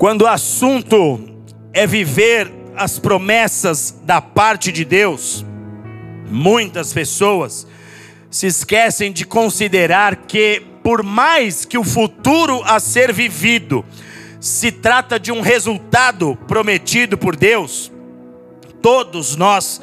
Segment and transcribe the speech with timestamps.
[0.00, 1.20] Quando o assunto
[1.74, 5.44] é viver as promessas da parte de Deus,
[6.30, 7.66] muitas pessoas
[8.30, 13.84] se esquecem de considerar que, por mais que o futuro a ser vivido
[14.40, 17.92] se trata de um resultado prometido por Deus,
[18.80, 19.82] todos nós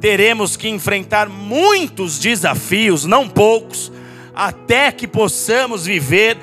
[0.00, 3.92] teremos que enfrentar muitos desafios, não poucos,
[4.34, 6.38] até que possamos viver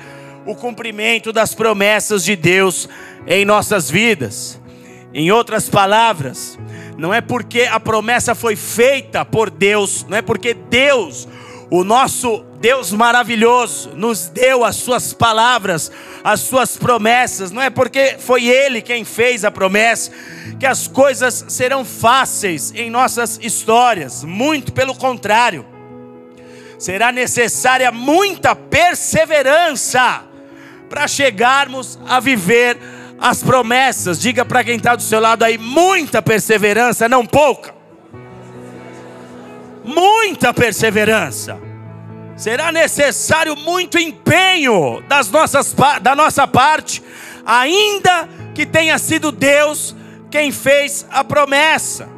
[0.48, 2.88] o cumprimento das promessas de Deus
[3.26, 4.58] em nossas vidas.
[5.12, 6.58] Em outras palavras,
[6.96, 11.28] não é porque a promessa foi feita por Deus, não é porque Deus,
[11.70, 15.92] o nosso Deus maravilhoso, nos deu as suas palavras,
[16.24, 20.10] as suas promessas, não é porque foi Ele quem fez a promessa,
[20.58, 25.66] que as coisas serão fáceis em nossas histórias, muito pelo contrário,
[26.78, 30.27] será necessária muita perseverança
[30.88, 32.78] para chegarmos a viver
[33.20, 34.20] as promessas.
[34.20, 37.74] Diga para quem está do seu lado aí: muita perseverança, não pouca.
[39.84, 41.58] Muita perseverança.
[42.36, 47.02] Será necessário muito empenho das nossas, da nossa parte,
[47.44, 49.94] ainda que tenha sido Deus
[50.30, 52.08] quem fez a promessa.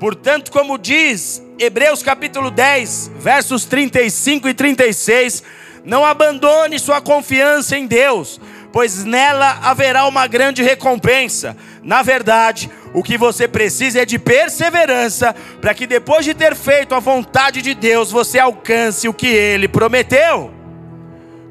[0.00, 5.44] Portanto, como diz Hebreus capítulo 10, versos 35 e 36,
[5.84, 8.40] não abandone sua confiança em Deus,
[8.72, 11.56] pois nela haverá uma grande recompensa.
[11.82, 16.94] Na verdade, o que você precisa é de perseverança, para que depois de ter feito
[16.94, 20.52] a vontade de Deus, você alcance o que ele prometeu.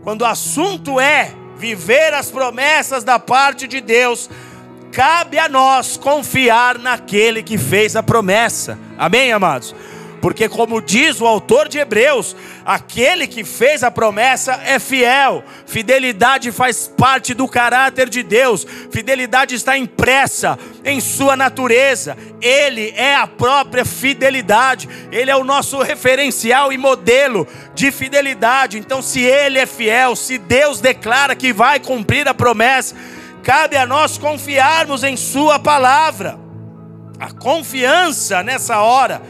[0.03, 4.29] Quando o assunto é viver as promessas da parte de Deus,
[4.91, 8.79] cabe a nós confiar naquele que fez a promessa.
[8.97, 9.75] Amém, amados?
[10.21, 16.51] Porque, como diz o autor de Hebreus, aquele que fez a promessa é fiel, fidelidade
[16.51, 23.25] faz parte do caráter de Deus, fidelidade está impressa em sua natureza, ele é a
[23.25, 28.77] própria fidelidade, ele é o nosso referencial e modelo de fidelidade.
[28.77, 32.95] Então, se ele é fiel, se Deus declara que vai cumprir a promessa,
[33.41, 36.39] cabe a nós confiarmos em Sua palavra.
[37.19, 39.21] A confiança nessa hora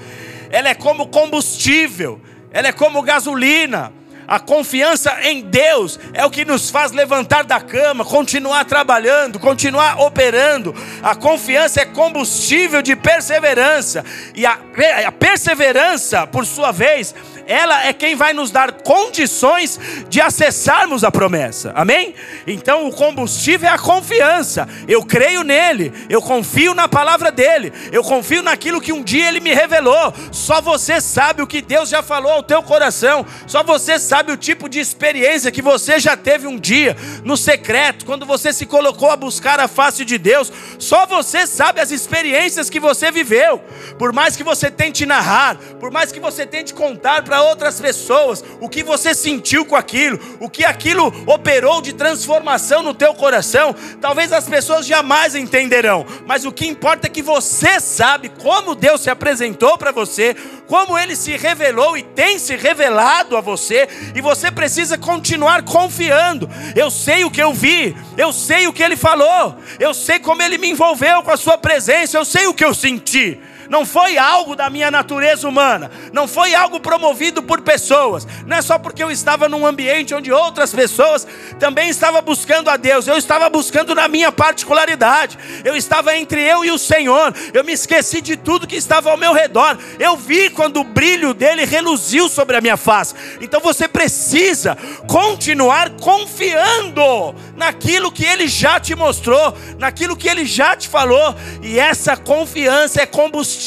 [0.51, 3.93] ela é como combustível, ela é como gasolina.
[4.27, 9.99] A confiança em Deus é o que nos faz levantar da cama, continuar trabalhando, continuar
[9.99, 10.73] operando.
[11.03, 14.05] A confiança é combustível de perseverança.
[14.33, 14.57] E a,
[15.05, 17.13] a perseverança, por sua vez,
[17.51, 21.73] ela é quem vai nos dar condições de acessarmos a promessa.
[21.75, 22.15] Amém?
[22.47, 24.67] Então o combustível é a confiança.
[24.87, 29.39] Eu creio nele, eu confio na palavra dele, eu confio naquilo que um dia ele
[29.39, 30.13] me revelou.
[30.31, 33.25] Só você sabe o que Deus já falou ao teu coração.
[33.45, 38.05] Só você sabe o tipo de experiência que você já teve um dia no secreto,
[38.05, 40.51] quando você se colocou a buscar a face de Deus.
[40.79, 43.61] Só você sabe as experiências que você viveu.
[43.97, 48.43] Por mais que você tente narrar, por mais que você tente contar para outras pessoas
[48.59, 53.75] o que você sentiu com aquilo, o que aquilo operou de transformação no teu coração.
[53.99, 59.01] Talvez as pessoas jamais entenderão, mas o que importa é que você sabe como Deus
[59.01, 60.35] se apresentou para você,
[60.67, 66.49] como ele se revelou e tem se revelado a você, e você precisa continuar confiando.
[66.75, 70.41] Eu sei o que eu vi, eu sei o que ele falou, eu sei como
[70.41, 73.39] ele me envolveu com a sua presença, eu sei o que eu senti
[73.71, 78.61] não foi algo da minha natureza humana, não foi algo promovido por pessoas, não é
[78.61, 81.25] só porque eu estava num ambiente onde outras pessoas
[81.57, 86.65] também estavam buscando a Deus, eu estava buscando na minha particularidade, eu estava entre eu
[86.65, 90.49] e o Senhor, eu me esqueci de tudo que estava ao meu redor, eu vi
[90.49, 94.77] quando o brilho dele reluziu sobre a minha face, então você precisa
[95.07, 101.79] continuar confiando naquilo que ele já te mostrou, naquilo que ele já te falou, e
[101.79, 103.60] essa confiança é combustível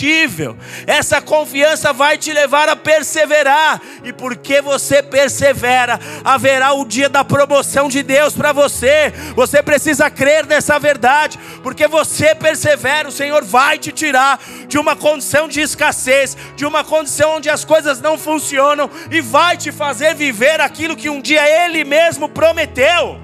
[0.87, 7.25] Essa confiança vai te levar a perseverar, e porque você persevera, haverá o dia da
[7.25, 9.13] promoção de Deus para você.
[9.37, 14.97] Você precisa crer nessa verdade, porque você persevera, o Senhor vai te tirar de uma
[14.97, 20.15] condição de escassez, de uma condição onde as coisas não funcionam, e vai te fazer
[20.15, 23.21] viver aquilo que um dia Ele mesmo prometeu.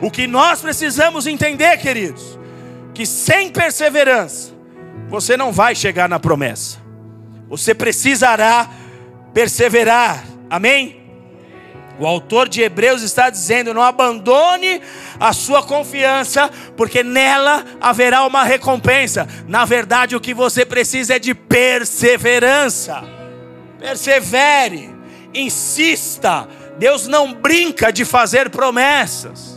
[0.00, 2.38] O que nós precisamos entender, queridos,
[2.92, 4.55] que sem perseverança,
[5.08, 6.78] você não vai chegar na promessa.
[7.48, 8.68] Você precisará
[9.32, 10.24] perseverar.
[10.50, 11.06] Amém?
[11.98, 14.82] O autor de Hebreus está dizendo: não abandone
[15.18, 19.26] a sua confiança, porque nela haverá uma recompensa.
[19.46, 23.02] Na verdade, o que você precisa é de perseverança.
[23.78, 24.94] Persevere,
[25.32, 26.48] insista.
[26.78, 29.55] Deus não brinca de fazer promessas.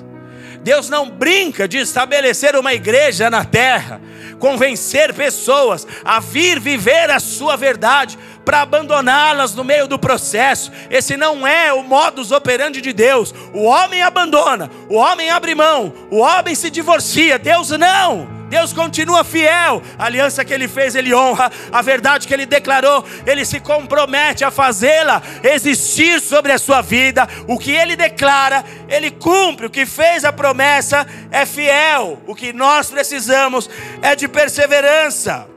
[0.61, 4.01] Deus não brinca de estabelecer uma igreja na terra,
[4.39, 10.71] convencer pessoas a vir viver a sua verdade, para abandoná-las no meio do processo.
[10.89, 13.31] Esse não é o modus operandi de Deus.
[13.53, 17.37] O homem abandona, o homem abre mão, o homem se divorcia.
[17.37, 18.38] Deus não.
[18.49, 19.81] Deus continua fiel.
[19.97, 21.51] A aliança que ele fez, ele honra.
[21.71, 27.27] A verdade que ele declarou, ele se compromete a fazê-la existir sobre a sua vida.
[27.47, 29.67] O que ele declara, ele cumpre.
[29.67, 32.21] O que fez a promessa é fiel.
[32.27, 33.69] O que nós precisamos
[34.01, 35.47] é de perseverança.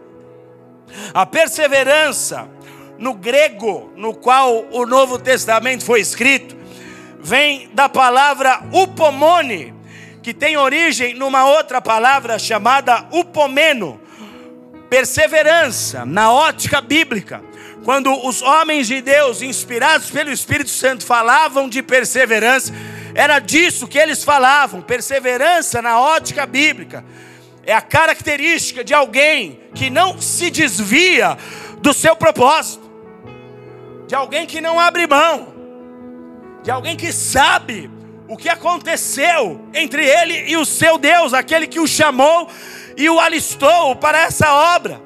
[1.15, 2.49] A perseverança,
[2.99, 6.55] no grego, no qual o Novo Testamento foi escrito,
[7.19, 9.82] vem da palavra upomone
[10.23, 14.01] que tem origem numa outra palavra chamada upomeno,
[14.89, 17.43] perseverança, na ótica bíblica.
[17.85, 22.73] Quando os homens de Deus, inspirados pelo Espírito Santo, falavam de perseverança,
[23.15, 27.05] era disso que eles falavam, perseverança na ótica bíblica.
[27.65, 31.37] É a característica de alguém que não se desvia
[31.79, 32.89] do seu propósito,
[34.07, 35.53] de alguém que não abre mão,
[36.63, 37.91] de alguém que sabe
[38.29, 42.49] o que aconteceu entre ele e o seu Deus, aquele que o chamou
[42.97, 45.01] e o alistou para essa obra.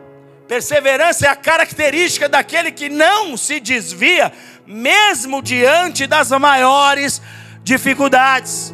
[0.47, 4.33] Perseverança é a característica daquele que não se desvia,
[4.67, 7.21] mesmo diante das maiores
[7.65, 8.73] dificuldades.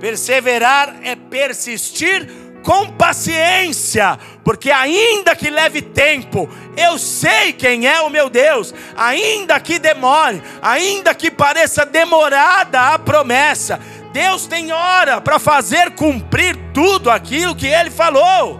[0.00, 8.08] Perseverar é persistir com paciência, porque ainda que leve tempo, eu sei quem é o
[8.08, 13.78] meu Deus, ainda que demore, ainda que pareça demorada a promessa,
[14.12, 18.58] Deus tem hora para fazer cumprir tudo aquilo que Ele falou.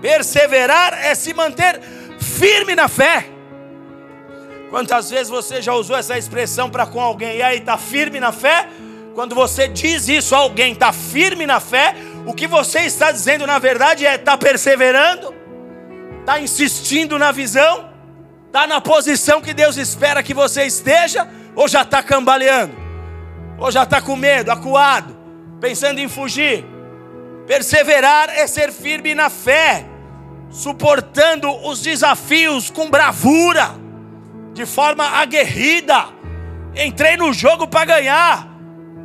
[0.00, 1.80] Perseverar é se manter
[2.20, 3.26] firme na fé.
[4.70, 7.36] Quantas vezes você já usou essa expressão para com alguém?
[7.36, 8.68] E aí, está firme na fé?
[9.14, 11.94] Quando você diz isso a alguém, está firme na fé,
[12.26, 15.34] o que você está dizendo na verdade é: está perseverando,
[16.20, 17.90] está insistindo na visão,
[18.46, 22.74] está na posição que Deus espera que você esteja, ou já está cambaleando,
[23.58, 25.16] ou já está com medo, acuado,
[25.60, 26.64] pensando em fugir.
[27.46, 29.84] Perseverar é ser firme na fé,
[30.48, 33.74] suportando os desafios com bravura,
[34.54, 36.08] de forma aguerrida.
[36.74, 38.48] Entrei no jogo para ganhar,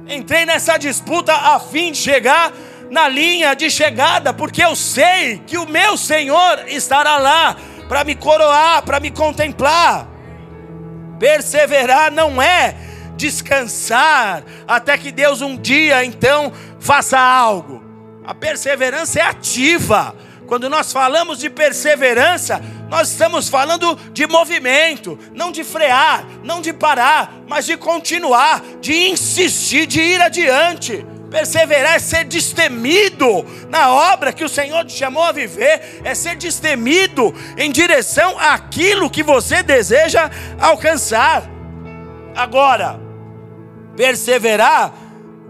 [0.07, 2.53] entrei nessa disputa a fim de chegar
[2.89, 7.55] na linha de chegada, porque eu sei que o meu Senhor estará lá
[7.87, 10.07] para me coroar, para me contemplar.
[11.19, 12.75] Perseverar não é
[13.15, 17.83] descansar até que Deus um dia então faça algo.
[18.25, 20.15] A perseverança é ativa.
[20.45, 26.71] Quando nós falamos de perseverança, nós estamos falando de movimento, não de frear, não de
[26.71, 31.05] parar, mas de continuar, de insistir, de ir adiante.
[31.29, 36.37] Perseverar é ser destemido na obra que o Senhor te chamou a viver, é ser
[36.37, 40.29] destemido em direção àquilo que você deseja
[40.59, 41.43] alcançar.
[42.33, 42.99] Agora,
[43.95, 44.93] perseverar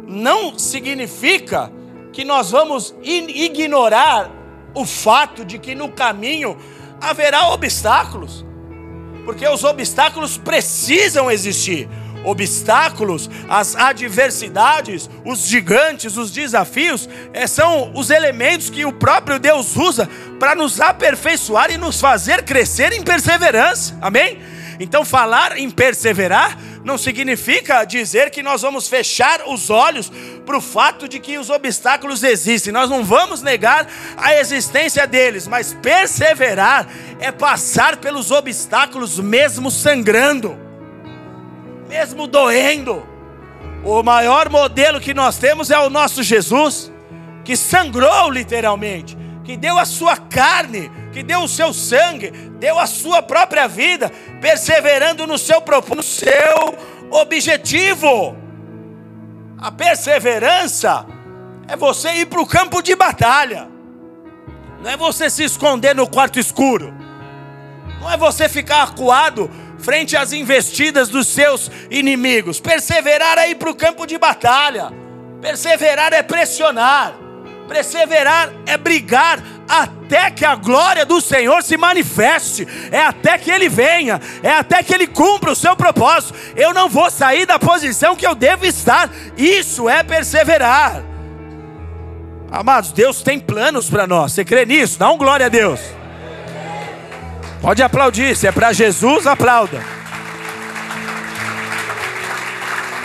[0.07, 1.71] não significa
[2.12, 4.31] que nós vamos ignorar
[4.74, 6.57] o fato de que no caminho
[7.00, 8.44] haverá obstáculos,
[9.25, 11.88] porque os obstáculos precisam existir
[12.27, 19.75] obstáculos, as adversidades, os gigantes, os desafios, é, são os elementos que o próprio Deus
[19.77, 23.98] usa para nos aperfeiçoar e nos fazer crescer em perseverança.
[24.01, 24.39] Amém?
[24.79, 30.12] Então, falar em perseverar não significa dizer que nós vamos fechar os olhos
[30.46, 32.72] para o fato de que os obstáculos existem.
[32.72, 36.88] Nós não vamos negar a existência deles, mas perseverar
[37.19, 40.66] é passar pelos obstáculos mesmo sangrando
[41.88, 43.06] mesmo doendo.
[43.84, 46.91] O maior modelo que nós temos é o nosso Jesus,
[47.44, 52.86] que sangrou literalmente, que deu a sua carne, que deu o seu sangue, deu a
[52.86, 56.77] sua própria vida, perseverando no seu propósito, no seu
[57.12, 58.36] objetivo.
[59.58, 61.06] A perseverança
[61.67, 63.67] é você ir para o campo de batalha,
[64.84, 66.94] não é você se esconder no quarto escuro,
[68.01, 72.60] não é você ficar acuado frente às investidas dos seus inimigos.
[72.60, 74.91] Perseverar é ir para o campo de batalha.
[75.41, 77.15] Perseverar é pressionar.
[77.67, 83.67] Perseverar é brigar até que a glória do Senhor se manifeste, é até que Ele
[83.67, 86.34] venha, é até que Ele cumpra o seu propósito.
[86.55, 91.03] Eu não vou sair da posição que eu devo estar, isso é perseverar.
[92.50, 94.98] Amados, Deus tem planos para nós, você crê nisso?
[94.98, 95.81] Dá um glória a Deus.
[97.62, 99.82] Pode aplaudir, se é para Jesus, aplauda.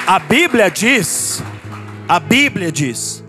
[0.06, 1.42] A Bíblia diz,
[2.06, 3.24] a Bíblia diz,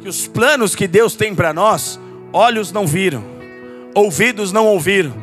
[0.00, 2.00] que os planos que Deus tem para nós,
[2.32, 3.24] olhos não viram,
[3.94, 5.14] ouvidos não ouviram,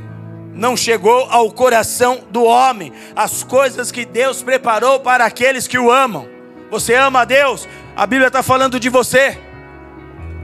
[0.54, 5.92] não chegou ao coração do homem as coisas que Deus preparou para aqueles que o
[5.92, 6.30] amam.
[6.72, 7.68] Você ama a Deus?
[7.96, 9.38] A Bíblia está falando de você,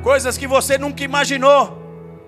[0.03, 1.80] coisas que você nunca imaginou.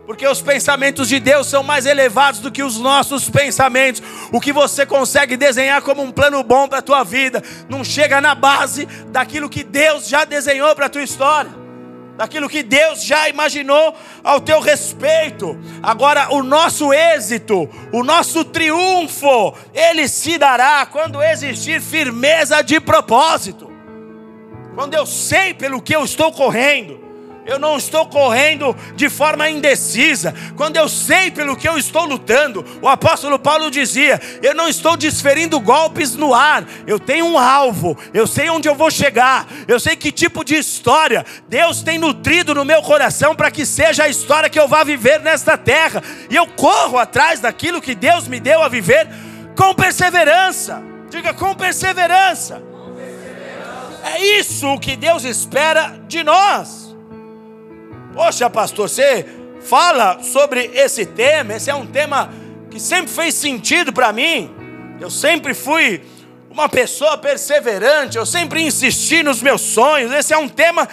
[0.05, 4.01] Porque os pensamentos de Deus são mais elevados do que os nossos pensamentos.
[4.31, 8.19] O que você consegue desenhar como um plano bom para a tua vida não chega
[8.19, 11.63] na base daquilo que Deus já desenhou para a tua história
[12.17, 15.57] daquilo que Deus já imaginou ao teu respeito.
[15.81, 23.71] Agora, o nosso êxito, o nosso triunfo, ele se dará quando existir firmeza de propósito.
[24.75, 27.02] Quando eu sei pelo que eu estou correndo,
[27.45, 30.33] eu não estou correndo de forma indecisa.
[30.55, 34.95] Quando eu sei pelo que eu estou lutando, o apóstolo Paulo dizia: Eu não estou
[34.95, 36.65] desferindo golpes no ar.
[36.87, 37.97] Eu tenho um alvo.
[38.13, 39.47] Eu sei onde eu vou chegar.
[39.67, 44.03] Eu sei que tipo de história Deus tem nutrido no meu coração para que seja
[44.03, 46.01] a história que eu vá viver nesta terra.
[46.29, 49.07] E eu corro atrás daquilo que Deus me deu a viver
[49.55, 50.81] com perseverança.
[51.09, 52.55] Diga com perseverança.
[52.55, 54.01] Com perseverança.
[54.15, 56.82] É isso que Deus espera de nós.
[58.13, 59.25] Poxa, pastor, você
[59.61, 62.29] fala sobre esse tema, esse é um tema
[62.69, 64.53] que sempre fez sentido para mim.
[64.99, 66.03] Eu sempre fui
[66.49, 70.11] uma pessoa perseverante, eu sempre insisti nos meus sonhos.
[70.11, 70.87] Esse é um tema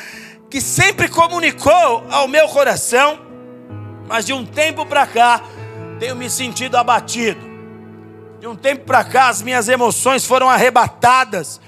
[0.48, 3.20] que sempre comunicou ao meu coração,
[4.08, 5.42] mas de um tempo para cá
[5.98, 7.50] tenho me sentido abatido.
[8.40, 11.60] De um tempo para cá as minhas emoções foram arrebatadas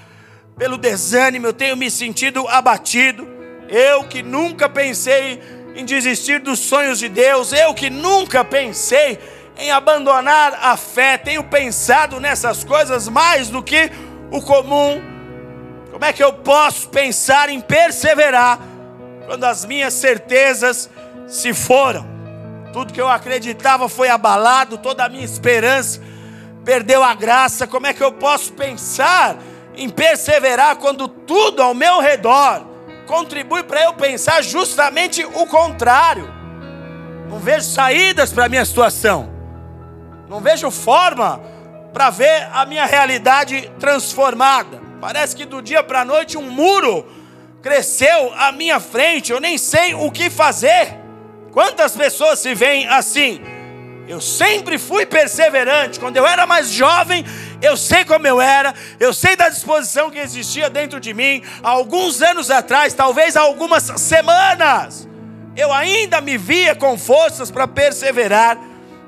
[0.57, 3.32] pelo desânimo, eu tenho me sentido abatido.
[3.73, 5.41] Eu que nunca pensei
[5.75, 9.17] em desistir dos sonhos de Deus, eu que nunca pensei
[9.57, 13.91] em abandonar a fé, tenho pensado nessas coisas mais do que
[14.29, 15.01] o comum.
[15.91, 18.59] Como é que eu posso pensar em perseverar
[19.25, 20.87] quando as minhas certezas
[21.27, 22.05] se foram?
[22.71, 25.99] Tudo que eu acreditava foi abalado, toda a minha esperança
[26.63, 27.65] perdeu a graça.
[27.65, 29.35] Como é que eu posso pensar
[29.75, 32.72] em perseverar quando tudo ao meu redor
[33.05, 36.31] contribui para eu pensar justamente o contrário.
[37.29, 39.31] Não vejo saídas para a minha situação.
[40.29, 41.41] Não vejo forma
[41.93, 44.81] para ver a minha realidade transformada.
[44.99, 47.05] Parece que do dia para a noite um muro
[47.61, 50.97] cresceu à minha frente, eu nem sei o que fazer.
[51.51, 53.41] Quantas pessoas se veem assim?
[54.07, 55.99] Eu sempre fui perseverante.
[55.99, 57.23] Quando eu era mais jovem,
[57.63, 61.41] eu sei como eu era, eu sei da disposição que existia dentro de mim.
[61.63, 65.07] Alguns anos atrás, talvez algumas semanas,
[65.55, 68.57] eu ainda me via com forças para perseverar.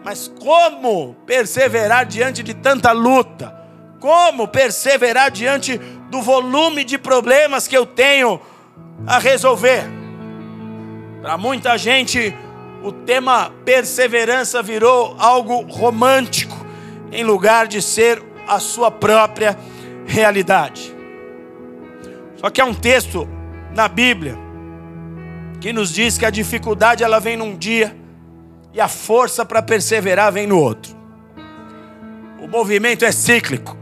[0.05, 3.53] Mas como perseverar diante de tanta luta?
[3.99, 5.77] Como perseverar diante
[6.09, 8.39] do volume de problemas que eu tenho
[9.05, 9.83] a resolver?
[11.21, 12.33] Para muita gente,
[12.81, 16.55] o tema perseverança virou algo romântico,
[17.11, 19.57] em lugar de ser a sua própria
[20.05, 20.95] realidade.
[22.37, 23.27] Só que há um texto
[23.73, 24.37] na Bíblia
[25.59, 27.95] que nos diz que a dificuldade ela vem num dia
[28.73, 30.95] e a força para perseverar vem no outro.
[32.39, 33.75] O movimento é cíclico.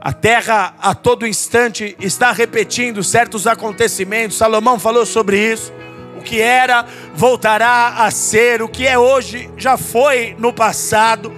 [0.00, 4.38] A terra a todo instante está repetindo certos acontecimentos.
[4.38, 5.70] Salomão falou sobre isso.
[6.16, 11.30] O que era voltará a ser, o que é hoje já foi no passado.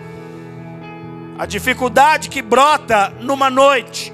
[1.42, 4.12] A dificuldade que brota numa noite,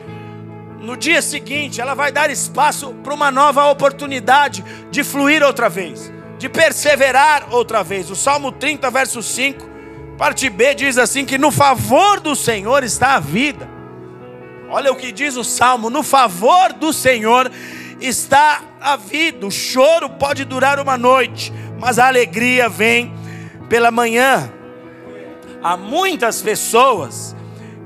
[0.81, 6.11] no dia seguinte, ela vai dar espaço para uma nova oportunidade de fluir outra vez,
[6.39, 8.11] de perseverar outra vez.
[8.11, 9.63] O Salmo 30, verso 5,
[10.17, 13.69] parte B, diz assim: que no favor do Senhor está a vida.
[14.71, 17.53] Olha o que diz o Salmo: no favor do Senhor
[18.01, 19.45] está a vida.
[19.45, 23.13] O choro pode durar uma noite, mas a alegria vem
[23.69, 24.51] pela manhã.
[25.63, 27.35] Há muitas pessoas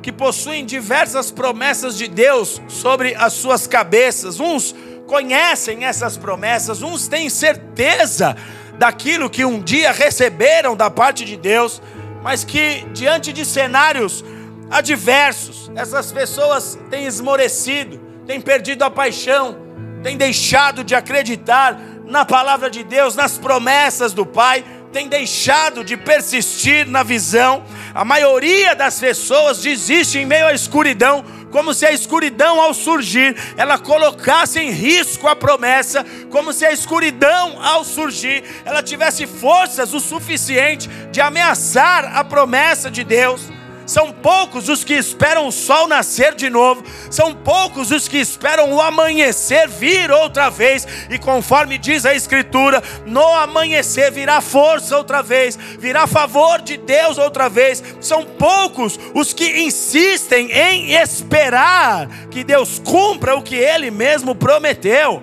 [0.02, 4.40] que possuem diversas promessas de Deus sobre as suas cabeças.
[4.40, 4.74] Uns
[5.06, 8.36] conhecem essas promessas, uns têm certeza
[8.78, 11.80] daquilo que um dia receberam da parte de Deus,
[12.22, 14.24] mas que diante de cenários
[14.70, 19.56] adversos, essas pessoas têm esmorecido, têm perdido a paixão,
[20.02, 25.96] tem deixado de acreditar na palavra de Deus, nas promessas do Pai, tem deixado de
[25.96, 27.64] persistir na visão.
[27.94, 33.36] A maioria das pessoas desiste em meio à escuridão, como se a escuridão ao surgir,
[33.56, 39.92] ela colocasse em risco a promessa, como se a escuridão ao surgir, ela tivesse forças
[39.92, 43.50] o suficiente de ameaçar a promessa de Deus.
[43.92, 48.72] São poucos os que esperam o sol nascer de novo, são poucos os que esperam
[48.72, 55.22] o amanhecer vir outra vez, e conforme diz a Escritura, no amanhecer virá força outra
[55.22, 57.84] vez, virá favor de Deus outra vez.
[58.00, 65.22] São poucos os que insistem em esperar que Deus cumpra o que Ele mesmo prometeu,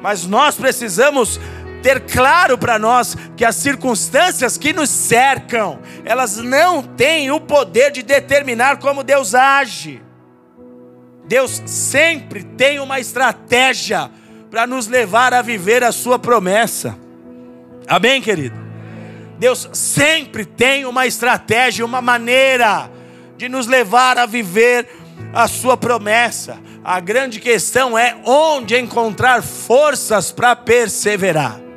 [0.00, 1.40] mas nós precisamos
[1.82, 7.90] ter claro para nós que as circunstâncias que nos cercam, elas não têm o poder
[7.90, 10.00] de determinar como Deus age.
[11.26, 14.10] Deus sempre tem uma estratégia
[14.50, 16.96] para nos levar a viver a sua promessa.
[17.88, 18.56] Amém, querido?
[19.38, 22.90] Deus sempre tem uma estratégia, uma maneira
[23.36, 24.86] de nos levar a viver
[25.32, 26.58] a sua promessa.
[26.84, 31.71] A grande questão é onde encontrar forças para perseverar.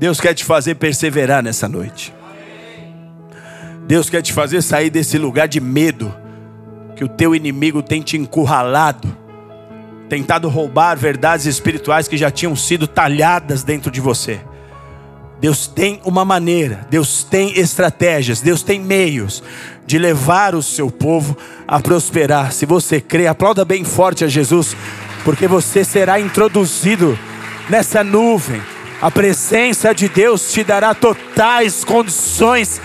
[0.00, 2.14] Deus quer te fazer perseverar nessa noite.
[3.86, 6.14] Deus quer te fazer sair desse lugar de medo
[6.96, 9.14] que o teu inimigo tem te encurralado,
[10.08, 14.40] tentado roubar verdades espirituais que já tinham sido talhadas dentro de você.
[15.38, 19.42] Deus tem uma maneira, Deus tem estratégias, Deus tem meios
[19.84, 21.36] de levar o seu povo
[21.68, 22.52] a prosperar.
[22.52, 24.74] Se você crê, aplauda bem forte a Jesus,
[25.26, 27.18] porque você será introduzido
[27.68, 28.62] nessa nuvem
[29.00, 32.80] a presença de Deus te dará totais condições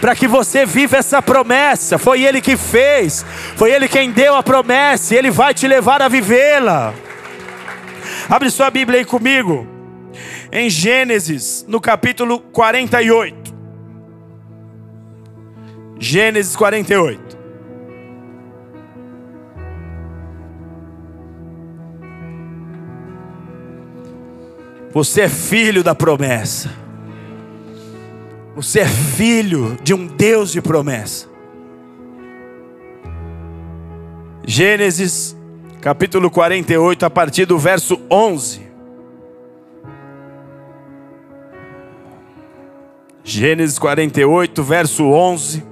[0.00, 1.98] para que você viva essa promessa.
[1.98, 3.24] Foi Ele que fez,
[3.56, 6.94] foi Ele quem deu a promessa, e Ele vai te levar a vivê-la.
[8.28, 9.66] Abre sua Bíblia aí comigo,
[10.50, 13.54] em Gênesis, no capítulo 48.
[15.98, 17.29] Gênesis 48.
[24.92, 26.68] Você é filho da promessa.
[28.56, 31.28] Você é filho de um Deus de promessa.
[34.44, 35.36] Gênesis
[35.80, 38.68] capítulo 48, a partir do verso 11.
[43.22, 45.62] Gênesis 48, verso 11.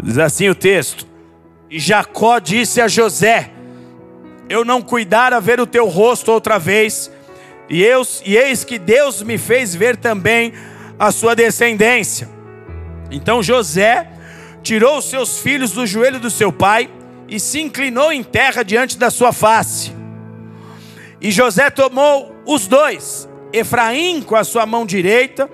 [0.00, 1.04] Diz assim o texto:
[1.68, 3.50] E Jacó disse a José:
[4.48, 7.10] Eu não cuidara ver o teu rosto outra vez
[7.70, 10.52] e, eu, e eis que Deus me fez ver também
[10.98, 12.28] a sua descendência.
[13.12, 14.08] Então José
[14.60, 16.90] tirou seus filhos do joelho do seu pai
[17.28, 19.92] e se inclinou em terra diante da sua face.
[21.20, 25.48] E José tomou os dois, Efraim com a sua mão direita,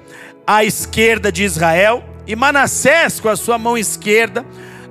[0.46, 4.44] à esquerda de Israel, e Manassés com a sua mão esquerda,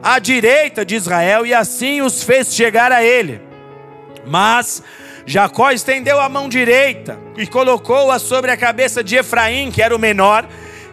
[0.04, 3.42] à direita de Israel, e assim os fez chegar a ele.
[4.28, 4.84] Mas
[5.26, 10.00] Jacó estendeu a mão direita e colocou-a sobre a cabeça de Efraim, que era o
[10.00, 10.48] menor,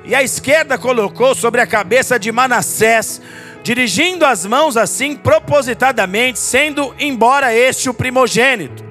[0.04, 3.20] e a esquerda colocou sobre a cabeça de Manassés,
[3.62, 8.82] dirigindo as mãos assim propositadamente, sendo embora este o primogênito.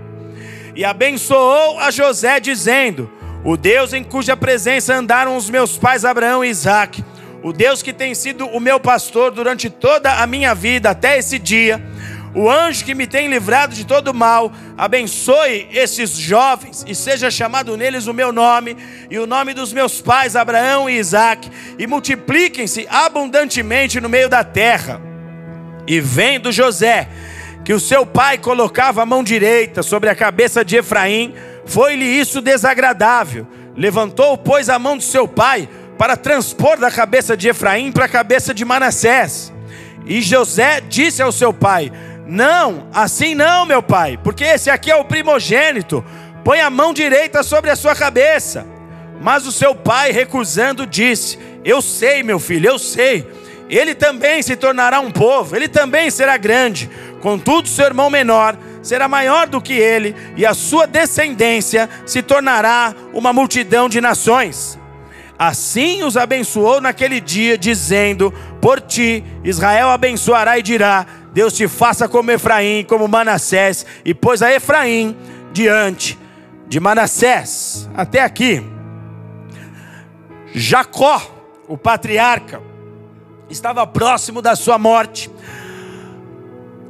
[0.76, 3.12] E abençoou a José, dizendo:
[3.44, 7.04] O Deus em cuja presença andaram os meus pais Abraão e Isaque,
[7.44, 11.40] o Deus que tem sido o meu pastor durante toda a minha vida até esse
[11.40, 11.84] dia,
[12.34, 17.76] o anjo que me tem livrado de todo mal, abençoe esses jovens e seja chamado
[17.76, 18.78] neles o meu nome
[19.10, 24.44] e o nome dos meus pais Abraão e Isaque, e multipliquem-se abundantemente no meio da
[24.44, 25.02] terra.
[25.86, 27.10] E vendo José
[27.66, 32.42] que o seu pai colocava a mão direita sobre a cabeça de Efraim, foi-lhe isso
[32.42, 33.46] desagradável.
[33.76, 38.10] Levantou, pois, a mão do seu pai para transpor da cabeça de Efraim para a
[38.10, 39.54] cabeça de Manassés.
[40.06, 41.92] E José disse ao seu pai:
[42.34, 46.02] não, assim não, meu pai, porque esse aqui é o primogênito.
[46.46, 48.66] Põe a mão direita sobre a sua cabeça.
[49.20, 53.28] Mas o seu pai, recusando, disse: Eu sei, meu filho, eu sei.
[53.70, 56.90] Ele também se tornará um povo, ele também será grande.
[57.20, 62.96] Contudo, seu irmão menor será maior do que ele, e a sua descendência se tornará
[63.14, 64.80] uma multidão de nações.
[65.38, 72.08] Assim os abençoou naquele dia, dizendo: Por ti Israel abençoará e dirá: Deus te faça
[72.08, 75.16] como Efraim, como Manassés, e pôs a Efraim
[75.54, 76.18] diante
[76.68, 77.90] de Manassés.
[77.96, 78.62] Até aqui.
[80.54, 81.22] Jacó,
[81.68, 82.62] o patriarca,
[83.50, 85.32] estava próximo da sua morte.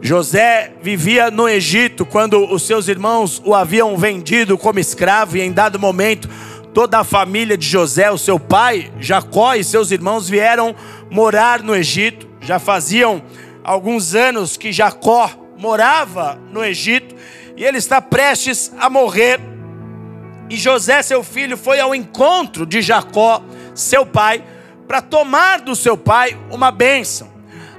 [0.01, 5.51] José vivia no Egito quando os seus irmãos o haviam vendido como escravo, e em
[5.51, 6.27] dado momento,
[6.73, 10.75] toda a família de José, o seu pai, Jacó e seus irmãos vieram
[11.12, 13.21] morar no Egito, já faziam
[13.63, 17.15] alguns anos que Jacó morava no Egito
[17.56, 19.39] e ele está prestes a morrer.
[20.50, 23.41] E José, seu filho, foi ao encontro de Jacó,
[23.74, 24.43] seu pai,
[24.88, 27.32] para tomar do seu pai uma bênção.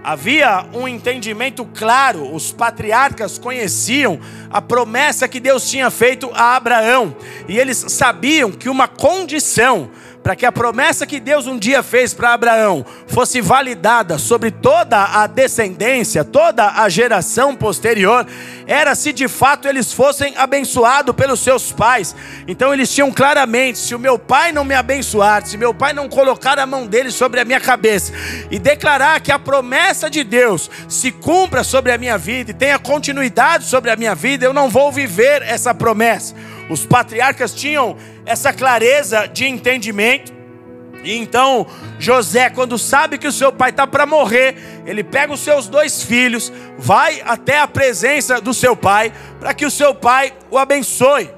[0.04, 4.18] Havia um entendimento claro, os patriarcas conheciam
[4.50, 7.14] a promessa que Deus tinha feito a Abraão,
[7.46, 9.90] e eles sabiam que uma condição
[10.22, 15.02] para que a promessa que Deus um dia fez para Abraão fosse validada sobre toda
[15.02, 18.26] a descendência, toda a geração posterior,
[18.66, 22.14] era se de fato eles fossem abençoados pelos seus pais.
[22.46, 26.08] Então eles tinham claramente: se o meu pai não me abençoar, se meu pai não
[26.08, 28.12] colocar a mão dele sobre a minha cabeça
[28.50, 32.78] e declarar que a promessa de Deus se cumpra sobre a minha vida e tenha
[32.78, 36.34] continuidade sobre a minha vida, eu não vou viver essa promessa.
[36.72, 40.32] Os patriarcas tinham essa clareza de entendimento.
[41.04, 41.66] E então
[41.98, 44.56] José, quando sabe que o seu pai está para morrer,
[44.86, 49.66] ele pega os seus dois filhos, vai até a presença do seu pai, para que
[49.66, 51.30] o seu pai o abençoe.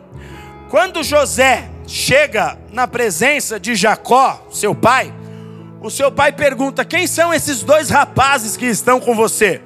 [0.71, 5.13] Quando José chega na presença de Jacó, seu pai,
[5.81, 9.61] o seu pai pergunta: Quem são esses dois rapazes que estão com você?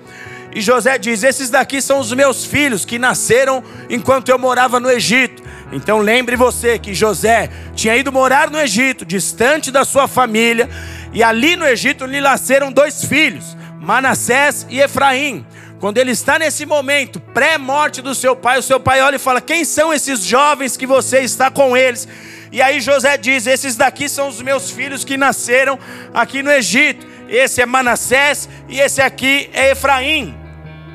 [0.54, 4.90] E José diz: Esses daqui são os meus filhos que nasceram enquanto eu morava no
[4.90, 5.47] Egito.
[5.70, 10.68] Então lembre você que José tinha ido morar no Egito, distante da sua família,
[11.12, 15.46] e ali no Egito lhe nasceram dois filhos, Manassés e Efraim.
[15.78, 19.40] Quando ele está nesse momento, pré-morte do seu pai, o seu pai olha e fala:
[19.40, 22.08] Quem são esses jovens que você está com eles?
[22.50, 25.78] E aí José diz: Esses daqui são os meus filhos que nasceram
[26.12, 27.06] aqui no Egito.
[27.28, 30.34] Esse é Manassés e esse aqui é Efraim.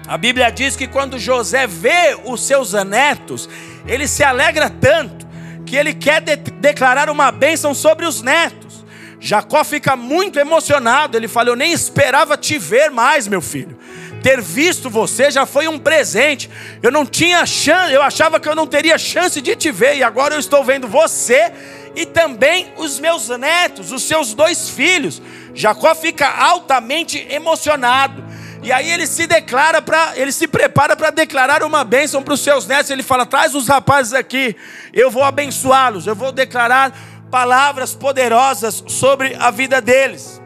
[0.08, 3.50] A Bíblia diz que quando José vê os seus netos,
[3.88, 5.26] ele se alegra tanto
[5.66, 8.86] que ele quer de declarar uma bênção sobre os netos.
[9.20, 11.16] Jacó fica muito emocionado.
[11.16, 13.80] Ele fala: Eu nem esperava te ver mais, meu filho.
[14.22, 16.50] Ter visto você já foi um presente.
[16.82, 20.04] Eu não tinha chance, eu achava que eu não teria chance de te ver, e
[20.04, 21.52] agora eu estou vendo você
[21.96, 25.22] e também os meus netos, os seus dois filhos.
[25.54, 28.24] Jacó fica altamente emocionado.
[28.64, 32.40] E aí ele se declara para, ele se prepara para declarar uma bênção para os
[32.40, 32.90] seus netos.
[32.90, 34.56] Ele fala: "Traz os rapazes aqui,
[34.94, 36.98] eu vou abençoá-los, eu vou declarar
[37.30, 40.42] palavras poderosas sobre a vida deles".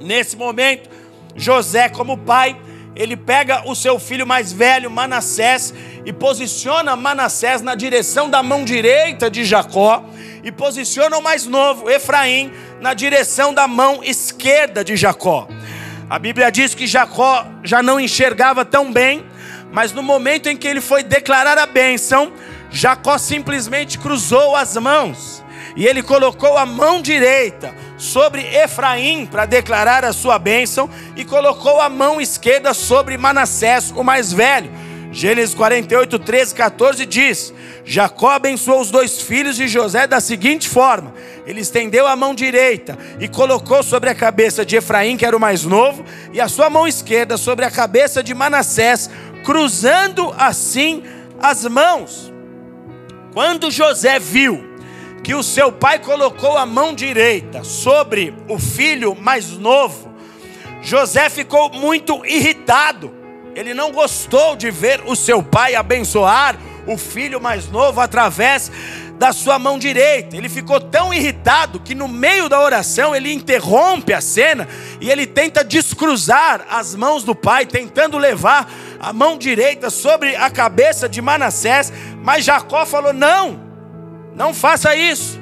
[0.00, 0.88] Nesse momento,
[1.36, 2.58] José, como pai,
[2.96, 8.64] ele pega o seu filho mais velho, Manassés, e posiciona Manassés na direção da mão
[8.64, 10.02] direita de Jacó,
[10.42, 15.46] e posiciona o mais novo, Efraim, na direção da mão esquerda de Jacó.
[16.12, 19.24] A Bíblia diz que Jacó já não enxergava tão bem,
[19.72, 22.34] mas no momento em que ele foi declarar a bênção,
[22.70, 25.42] Jacó simplesmente cruzou as mãos
[25.74, 31.80] e ele colocou a mão direita sobre Efraim para declarar a sua bênção e colocou
[31.80, 34.70] a mão esquerda sobre Manassés, o mais velho.
[35.12, 37.52] Gênesis 48, 13, 14 diz:
[37.84, 41.12] Jacó abençoou os dois filhos de José da seguinte forma:
[41.46, 45.40] ele estendeu a mão direita e colocou sobre a cabeça de Efraim, que era o
[45.40, 49.10] mais novo, e a sua mão esquerda sobre a cabeça de Manassés,
[49.44, 51.02] cruzando assim
[51.38, 52.32] as mãos.
[53.34, 54.64] Quando José viu
[55.22, 60.10] que o seu pai colocou a mão direita sobre o filho mais novo,
[60.80, 63.21] José ficou muito irritado.
[63.54, 68.70] Ele não gostou de ver o seu pai abençoar o filho mais novo através
[69.18, 70.36] da sua mão direita.
[70.36, 74.68] Ele ficou tão irritado que no meio da oração ele interrompe a cena
[75.00, 80.50] e ele tenta descruzar as mãos do pai, tentando levar a mão direita sobre a
[80.50, 83.60] cabeça de Manassés, mas Jacó falou: "Não,
[84.34, 85.40] não faça isso.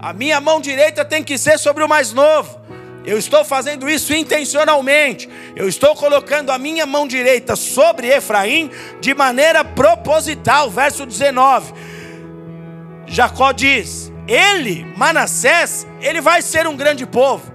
[0.00, 2.65] A minha mão direita tem que ser sobre o mais novo.
[3.06, 5.28] Eu estou fazendo isso intencionalmente.
[5.54, 8.68] Eu estou colocando a minha mão direita sobre Efraim
[9.00, 10.68] de maneira proposital.
[10.68, 11.72] Verso 19.
[13.06, 17.52] Jacó diz: Ele, Manassés, ele vai ser um grande povo.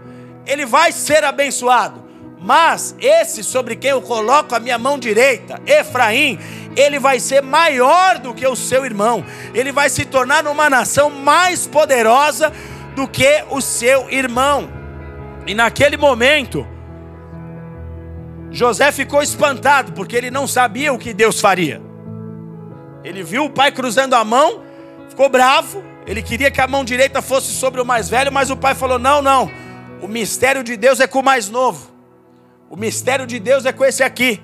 [0.47, 2.01] Ele vai ser abençoado.
[2.39, 6.39] Mas esse sobre quem eu coloco a minha mão direita, Efraim,
[6.75, 9.23] ele vai ser maior do que o seu irmão.
[9.53, 12.51] Ele vai se tornar uma nação mais poderosa
[12.95, 14.80] do que o seu irmão.
[15.45, 16.67] E naquele momento,
[18.51, 21.81] José ficou espantado, porque ele não sabia o que Deus faria.
[23.03, 24.61] Ele viu o pai cruzando a mão,
[25.09, 28.57] ficou bravo, ele queria que a mão direita fosse sobre o mais velho, mas o
[28.57, 29.49] pai falou: não, não,
[30.01, 31.91] o mistério de Deus é com o mais novo,
[32.69, 34.41] o mistério de Deus é com esse aqui.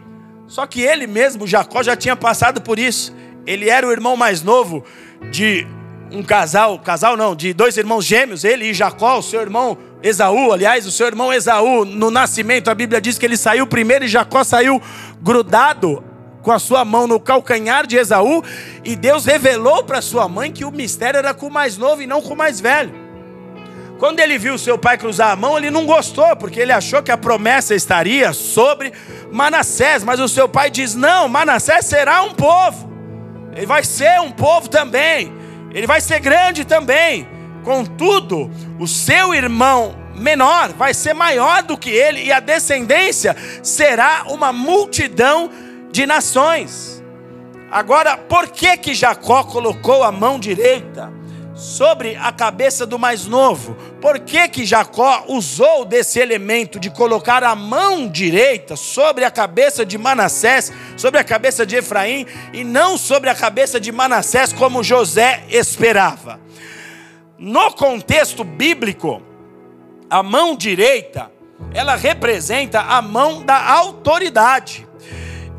[0.47, 3.13] Só que ele mesmo, Jacó, já tinha passado por isso.
[3.45, 4.83] Ele era o irmão mais novo
[5.29, 5.67] de
[6.10, 10.51] um casal, casal não, de dois irmãos gêmeos, ele e Jacó, o seu irmão Esaú,
[10.51, 14.07] aliás, o seu irmão Esaú, no nascimento, a Bíblia diz que ele saiu primeiro e
[14.07, 14.81] Jacó saiu
[15.21, 16.03] grudado
[16.41, 18.43] com a sua mão no calcanhar de Esaú,
[18.83, 22.07] e Deus revelou para sua mãe que o mistério era com o mais novo e
[22.07, 23.07] não com o mais velho.
[23.99, 27.12] Quando ele viu seu pai cruzar a mão, ele não gostou, porque ele achou que
[27.12, 28.93] a promessa estaria sobre
[29.31, 30.03] Manassés.
[30.03, 32.89] Mas o seu pai diz: Não, Manassés será um povo,
[33.55, 35.33] ele vai ser um povo também,
[35.73, 37.27] ele vai ser grande também.
[37.67, 38.49] Contudo,
[38.80, 44.53] o seu irmão menor vai ser maior do que ele, e a descendência será uma
[44.53, 45.51] multidão
[45.91, 47.03] de nações.
[47.69, 51.12] Agora, por que que Jacó colocou a mão direita
[51.53, 53.75] sobre a cabeça do mais novo?
[53.99, 59.86] Por que que Jacó usou desse elemento de colocar a mão direita sobre a cabeça
[59.86, 64.82] de Manassés, sobre a cabeça de Efraim e não sobre a cabeça de Manassés como
[64.82, 66.47] José esperava?
[67.39, 69.21] No contexto bíblico,
[70.10, 71.32] a mão direita,
[71.71, 74.88] ela representa a mão da autoridade.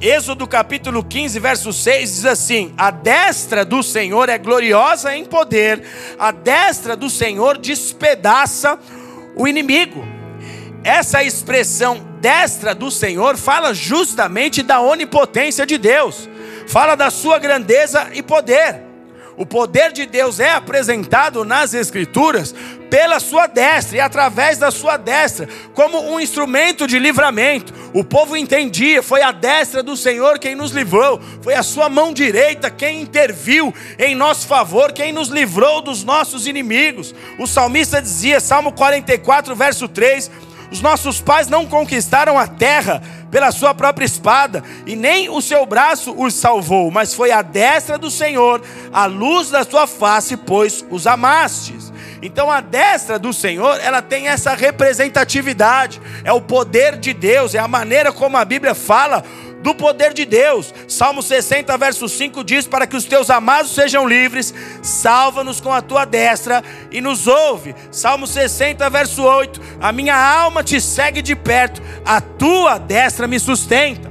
[0.00, 5.84] Êxodo capítulo 15, verso 6 diz assim: A destra do Senhor é gloriosa em poder,
[6.18, 8.76] a destra do Senhor despedaça
[9.36, 10.04] o inimigo.
[10.82, 16.28] Essa expressão destra do Senhor fala justamente da onipotência de Deus,
[16.66, 18.87] fala da sua grandeza e poder.
[19.38, 22.52] O poder de Deus é apresentado nas Escrituras
[22.90, 27.72] pela sua destra e através da sua destra, como um instrumento de livramento.
[27.94, 32.12] O povo entendia, foi a destra do Senhor quem nos livrou, foi a sua mão
[32.12, 37.14] direita quem interviu em nosso favor, quem nos livrou dos nossos inimigos.
[37.38, 40.30] O salmista dizia, Salmo 44, verso 3:
[40.72, 45.64] Os nossos pais não conquistaram a terra pela sua própria espada, e nem o seu
[45.66, 48.62] braço os salvou, mas foi a destra do Senhor,
[48.92, 51.92] a luz da sua face, pois os amastes.
[52.20, 57.58] Então a destra do Senhor, ela tem essa representatividade, é o poder de Deus, é
[57.58, 59.22] a maneira como a Bíblia fala
[59.62, 60.72] do poder de Deus.
[60.86, 65.82] Salmo 60, verso 5 diz: Para que os teus amados sejam livres, salva-nos com a
[65.82, 67.74] tua destra e nos ouve.
[67.90, 73.38] Salmo 60, verso 8: A minha alma te segue de perto, a tua destra me
[73.38, 74.08] sustenta.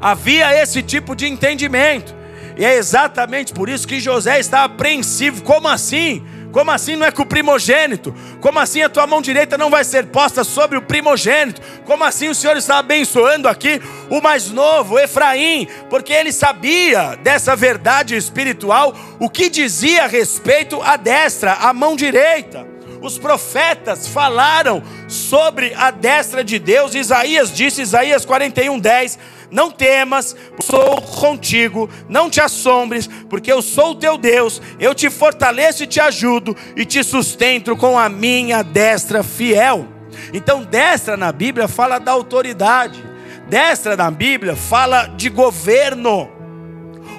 [0.00, 2.14] Havia esse tipo de entendimento,
[2.56, 5.42] e é exatamente por isso que José está apreensivo.
[5.42, 6.24] Como assim?
[6.52, 8.14] Como assim não é com o primogênito?
[8.40, 11.60] Como assim a tua mão direita não vai ser posta sobre o primogênito?
[11.84, 15.66] Como assim o Senhor está abençoando aqui o mais novo, Efraim?
[15.88, 21.96] Porque ele sabia dessa verdade espiritual, o que dizia a respeito à destra, à mão
[21.96, 22.66] direita.
[23.00, 26.94] Os profetas falaram sobre a destra de Deus.
[26.94, 29.18] Isaías disse, Isaías 41, 10
[29.52, 35.10] não temas, sou contigo, não te assombres, porque eu sou o teu Deus, eu te
[35.10, 39.86] fortaleço e te ajudo, e te sustento com a minha destra fiel.
[40.32, 43.04] Então, destra na Bíblia fala da autoridade,
[43.48, 46.41] destra na Bíblia fala de governo.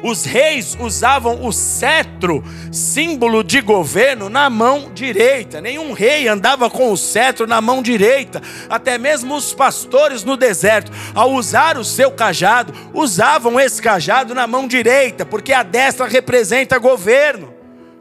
[0.03, 5.61] Os reis usavam o cetro, símbolo de governo, na mão direita.
[5.61, 8.41] Nenhum rei andava com o cetro na mão direita.
[8.69, 14.45] Até mesmo os pastores no deserto, ao usar o seu cajado, usavam esse cajado na
[14.45, 17.53] mão direita, porque a destra representa governo.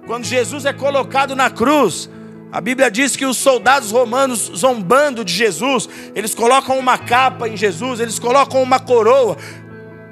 [0.04, 2.10] Quando Jesus é colocado na cruz,
[2.52, 7.56] a Bíblia diz que os soldados romanos, zombando de Jesus, eles colocam uma capa em
[7.56, 9.38] Jesus, eles colocam uma coroa,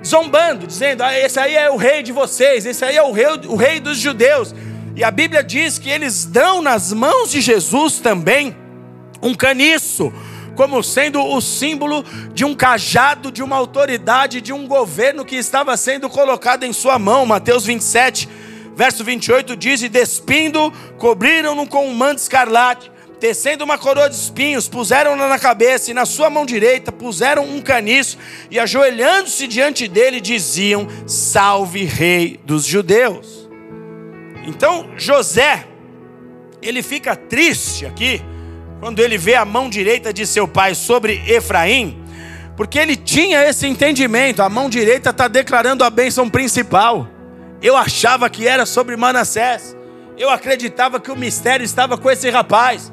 [0.04, 3.26] zombando, dizendo: ah, esse aí é o rei de vocês, esse aí é o rei,
[3.46, 4.54] o rei dos judeus.
[4.96, 8.56] E a Bíblia diz que eles dão nas mãos de Jesus também
[9.22, 10.12] um caniço,
[10.56, 15.76] como sendo o símbolo de um cajado, de uma autoridade, de um governo que estava
[15.76, 17.24] sendo colocado em sua mão.
[17.24, 18.28] Mateus 27,
[18.74, 24.66] verso 28 diz: E despindo, cobriram-no com um manto escarlate tecendo uma coroa de espinhos,
[24.66, 28.16] puseram-na na cabeça, e na sua mão direita puseram um caniço,
[28.50, 33.48] e ajoelhando-se diante dele, diziam: Salve, Rei dos Judeus.
[34.46, 35.66] Então José,
[36.62, 38.22] ele fica triste aqui,
[38.80, 42.02] quando ele vê a mão direita de seu pai sobre Efraim,
[42.56, 47.06] porque ele tinha esse entendimento: a mão direita está declarando a bênção principal.
[47.62, 49.76] Eu achava que era sobre Manassés.
[50.16, 52.90] Eu acreditava que o mistério estava com esse rapaz.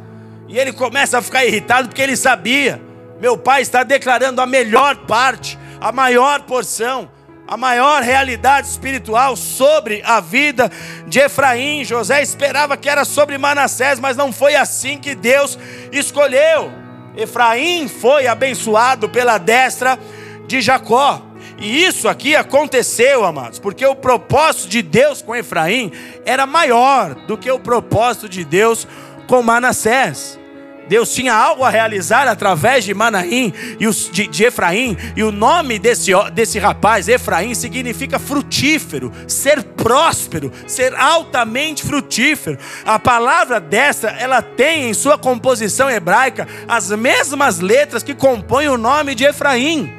[0.48, 2.82] E ele começa a ficar irritado porque ele sabia:
[3.20, 7.10] meu pai está declarando a melhor parte, a maior porção,
[7.48, 10.72] a maior realidade espiritual sobre a vida
[11.08, 11.84] de Efraim.
[11.84, 15.58] José esperava que era sobre Manassés, mas não foi assim que Deus
[15.92, 16.72] escolheu.
[17.16, 19.98] Efraim foi abençoado pela destra
[20.46, 21.22] de Jacó.
[21.60, 25.92] E isso aqui aconteceu, amados, porque o propósito de Deus com Efraim
[26.24, 29.07] era maior do que o propósito de Deus com
[29.44, 30.40] Manassés.
[30.88, 35.32] Deus tinha algo a realizar através de Manaim e os, de, de Efraim, e o
[35.32, 42.58] nome desse, desse rapaz, Efraim, significa frutífero, ser próspero, ser altamente frutífero.
[42.86, 48.78] A palavra dessa, ela tem em sua composição hebraica as mesmas letras que compõem o
[48.78, 49.97] nome de Efraim.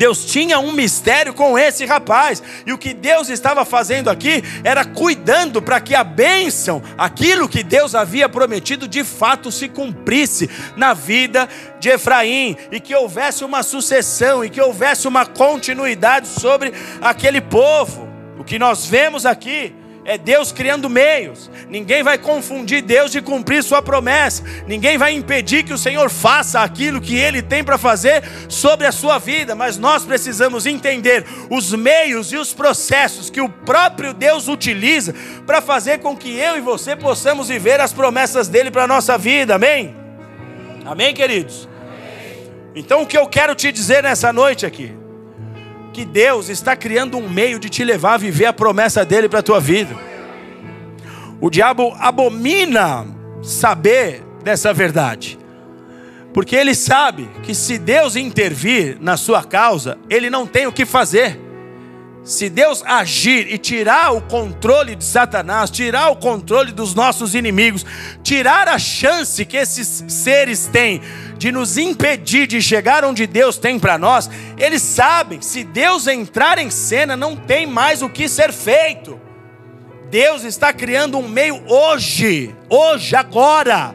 [0.00, 2.42] Deus tinha um mistério com esse rapaz.
[2.64, 7.62] E o que Deus estava fazendo aqui era cuidando para que a bênção, aquilo que
[7.62, 11.46] Deus havia prometido, de fato se cumprisse na vida
[11.78, 12.56] de Efraim.
[12.72, 18.08] E que houvesse uma sucessão, e que houvesse uma continuidade sobre aquele povo.
[18.38, 21.50] O que nós vemos aqui é Deus criando meios.
[21.68, 24.42] Ninguém vai confundir Deus de cumprir sua promessa.
[24.66, 28.92] Ninguém vai impedir que o Senhor faça aquilo que ele tem para fazer sobre a
[28.92, 34.48] sua vida, mas nós precisamos entender os meios e os processos que o próprio Deus
[34.48, 35.14] utiliza
[35.46, 39.18] para fazer com que eu e você possamos viver as promessas dele para a nossa
[39.18, 39.54] vida.
[39.54, 39.94] Amém?
[40.84, 41.68] Amém, queridos?
[42.74, 44.99] Então o que eu quero te dizer nessa noite aqui
[45.92, 49.40] que Deus está criando um meio de te levar a viver a promessa dele para
[49.40, 49.94] a tua vida.
[51.40, 53.06] O diabo abomina
[53.42, 55.38] saber dessa verdade,
[56.32, 60.84] porque ele sabe que se Deus intervir na sua causa, ele não tem o que
[60.84, 61.49] fazer.
[62.22, 67.84] Se Deus agir e tirar o controle de Satanás, tirar o controle dos nossos inimigos,
[68.22, 71.00] tirar a chance que esses seres têm
[71.38, 74.28] de nos impedir de chegar onde Deus tem para nós,
[74.58, 79.18] eles sabem, se Deus entrar em cena, não tem mais o que ser feito.
[80.10, 83.94] Deus está criando um meio hoje, hoje, agora.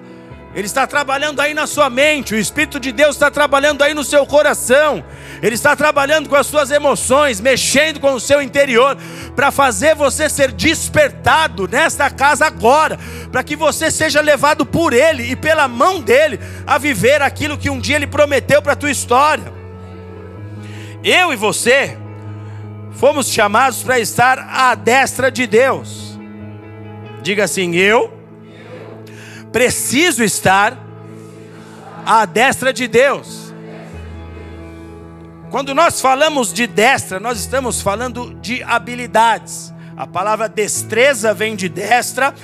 [0.55, 4.05] Ele está trabalhando aí na sua mente, o Espírito de Deus está trabalhando aí no
[4.05, 5.03] seu coração.
[5.43, 8.97] Ele está trabalhando com as suas emoções, mexendo com o seu interior,
[9.35, 12.97] para fazer você ser despertado nesta casa agora,
[13.33, 17.69] para que você seja levado por Ele e pela mão dele a viver aquilo que
[17.69, 19.51] um dia Ele prometeu para a tua história.
[21.03, 21.97] Eu e você
[22.93, 26.17] fomos chamados para estar à destra de Deus.
[27.21, 28.14] Diga assim: eu
[29.55, 30.77] preciso estar
[32.05, 33.53] à destra de Deus.
[35.49, 39.73] Quando nós falamos de destra, nós estamos falando de habilidades.
[39.95, 42.35] A palavra destreza vem de destra,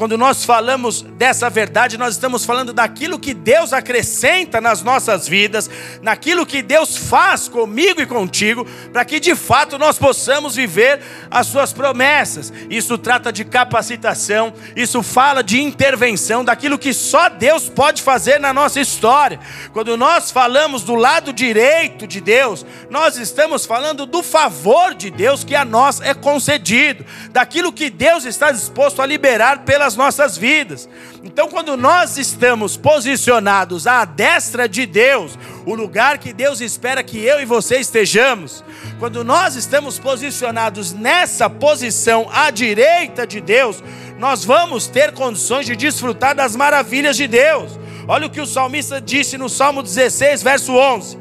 [0.00, 5.68] quando nós falamos dessa verdade, nós estamos falando daquilo que Deus acrescenta nas nossas vidas,
[6.00, 11.48] naquilo que Deus faz comigo e contigo, para que de fato nós possamos viver as
[11.48, 12.50] suas promessas.
[12.70, 18.54] Isso trata de capacitação, isso fala de intervenção, daquilo que só Deus pode fazer na
[18.54, 19.38] nossa história.
[19.70, 25.44] Quando nós falamos do lado direito de Deus, nós estamos falando do favor de Deus
[25.44, 30.36] que a nós é concedido, daquilo que Deus está disposto a liberar pelas nas nossas
[30.36, 30.88] vidas.
[31.24, 37.18] Então, quando nós estamos posicionados à destra de Deus, o lugar que Deus espera que
[37.18, 38.62] eu e você estejamos,
[38.98, 43.82] quando nós estamos posicionados nessa posição à direita de Deus,
[44.18, 47.78] nós vamos ter condições de desfrutar das maravilhas de Deus.
[48.06, 51.18] Olha o que o salmista disse no Salmo 16, verso 11: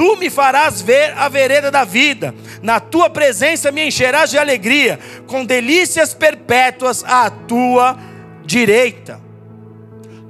[0.00, 4.98] Tu me farás ver a vereda da vida, na tua presença me encherás de alegria,
[5.26, 7.98] com delícias perpétuas à tua
[8.42, 9.20] direita.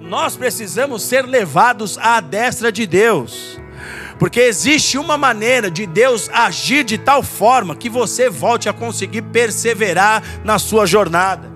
[0.00, 3.60] Nós precisamos ser levados à destra de Deus,
[4.18, 9.22] porque existe uma maneira de Deus agir de tal forma que você volte a conseguir
[9.22, 11.48] perseverar na sua jornada.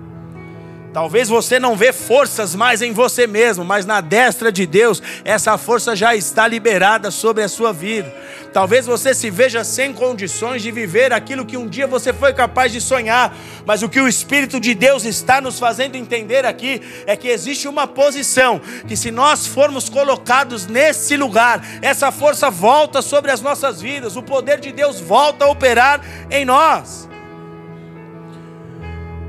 [0.95, 5.57] Talvez você não vê forças mais em você mesmo, mas na destra de Deus, essa
[5.57, 8.09] força já está liberada sobre a sua vida.
[8.53, 12.71] Talvez você se veja sem condições de viver aquilo que um dia você foi capaz
[12.71, 17.17] de sonhar, mas o que o Espírito de Deus está nos fazendo entender aqui é
[17.17, 23.31] que existe uma posição que, se nós formos colocados nesse lugar, essa força volta sobre
[23.31, 25.99] as nossas vidas, o poder de Deus volta a operar
[26.31, 27.09] em nós.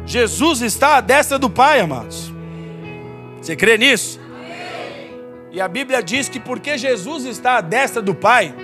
[0.07, 2.33] Jesus está à destra do Pai, amados.
[3.43, 4.21] Você crê nisso?
[5.51, 8.55] E a Bíblia diz que porque Jesus está à destra do Pai,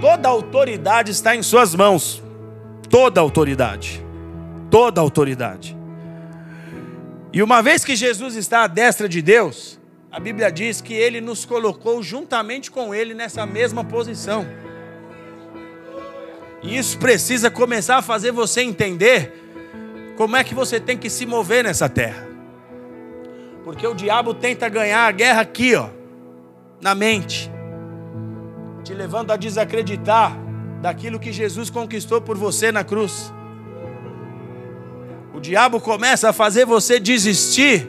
[0.00, 2.22] toda autoridade está em Suas mãos.
[2.88, 4.02] Toda autoridade.
[4.70, 5.76] Toda autoridade.
[7.30, 9.78] E uma vez que Jesus está à destra de Deus,
[10.10, 14.46] a Bíblia diz que Ele nos colocou juntamente com Ele nessa mesma posição.
[16.62, 19.43] E isso precisa começar a fazer você entender
[20.16, 22.26] como é que você tem que se mover nessa terra.
[23.64, 25.88] Porque o diabo tenta ganhar a guerra aqui, ó,
[26.80, 27.50] na mente,
[28.82, 30.36] te levando a desacreditar
[30.82, 33.32] daquilo que Jesus conquistou por você na cruz.
[35.34, 37.88] O diabo começa a fazer você desistir,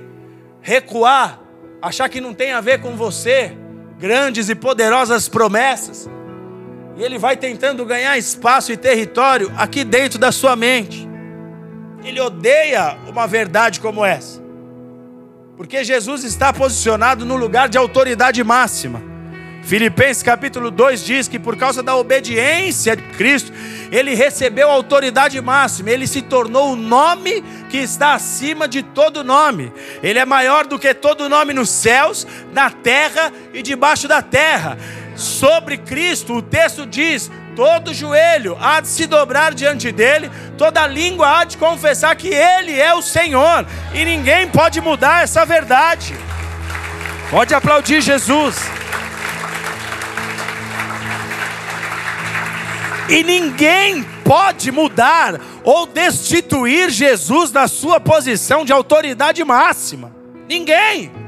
[0.61, 1.45] recuar
[1.81, 3.55] achar que não tem a ver com você,
[3.99, 6.09] grandes e poderosas promessas,
[6.97, 11.07] e ele vai tentando ganhar espaço e território aqui dentro da sua mente.
[12.05, 14.39] Ele odeia uma verdade como essa,
[15.57, 19.01] porque Jesus está posicionado no lugar de autoridade máxima.
[19.63, 23.51] Filipenses capítulo 2 diz que por causa da obediência de Cristo,
[23.91, 29.73] ele recebeu autoridade máxima, ele se tornou o nome que está acima de todo nome.
[30.03, 34.77] Ele é maior do que todo nome nos céus, na terra e debaixo da terra.
[35.15, 41.39] Sobre Cristo, o texto diz: todo joelho há de se dobrar diante dele, toda língua
[41.39, 46.15] há de confessar que ele é o Senhor, e ninguém pode mudar essa verdade.
[47.29, 48.55] Pode aplaudir Jesus.
[53.07, 60.11] E ninguém pode mudar ou destituir Jesus da sua posição de autoridade máxima.
[60.47, 61.24] Ninguém.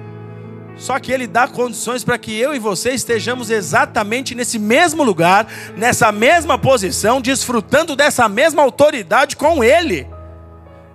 [0.77, 5.47] Só que ele dá condições para que eu e você estejamos exatamente nesse mesmo lugar,
[5.75, 10.07] nessa mesma posição, desfrutando dessa mesma autoridade com ele.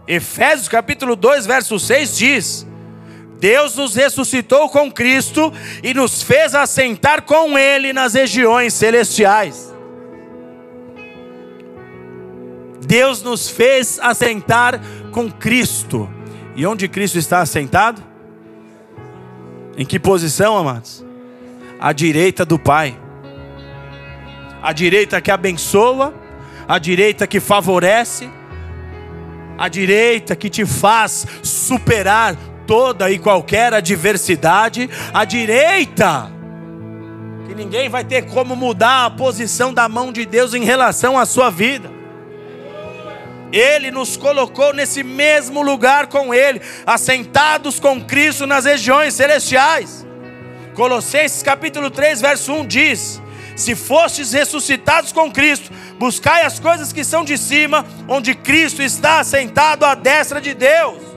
[0.06, 2.66] Efésios capítulo 2, verso 6 diz:
[3.40, 5.52] Deus nos ressuscitou com Cristo
[5.82, 9.72] e nos fez assentar com ele nas regiões celestiais.
[12.86, 14.80] Deus nos fez assentar
[15.10, 16.08] com Cristo.
[16.54, 18.11] E onde Cristo está assentado?
[19.76, 21.04] Em que posição, amados?
[21.80, 22.96] À direita do Pai.
[24.62, 26.14] A direita que abençoa,
[26.68, 28.28] a direita que favorece,
[29.58, 36.30] a direita que te faz superar toda e qualquer adversidade, a direita
[37.46, 41.26] que ninguém vai ter como mudar a posição da mão de Deus em relação à
[41.26, 42.01] sua vida.
[43.52, 50.06] Ele nos colocou nesse mesmo lugar com Ele, assentados com Cristo nas regiões celestiais.
[50.74, 53.22] Colossenses capítulo 3, verso 1 diz:
[53.54, 59.20] Se fostes ressuscitados com Cristo, buscai as coisas que são de cima, onde Cristo está
[59.20, 61.12] assentado à destra de Deus.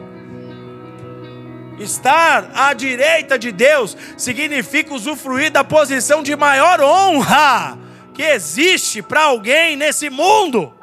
[1.79, 7.77] Estar à direita de Deus significa usufruir da posição de maior honra
[8.13, 10.73] que existe para alguém nesse mundo.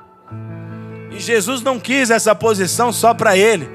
[1.15, 3.69] E Jesus não quis essa posição só para ele.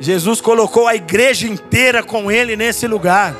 [0.00, 3.34] Jesus colocou a igreja inteira com ele nesse lugar.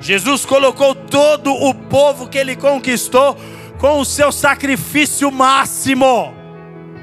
[0.00, 3.36] Jesus colocou todo o povo que ele conquistou
[3.78, 6.34] com o seu sacrifício máximo,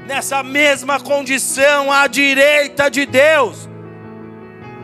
[0.06, 3.68] nessa mesma condição à direita de Deus.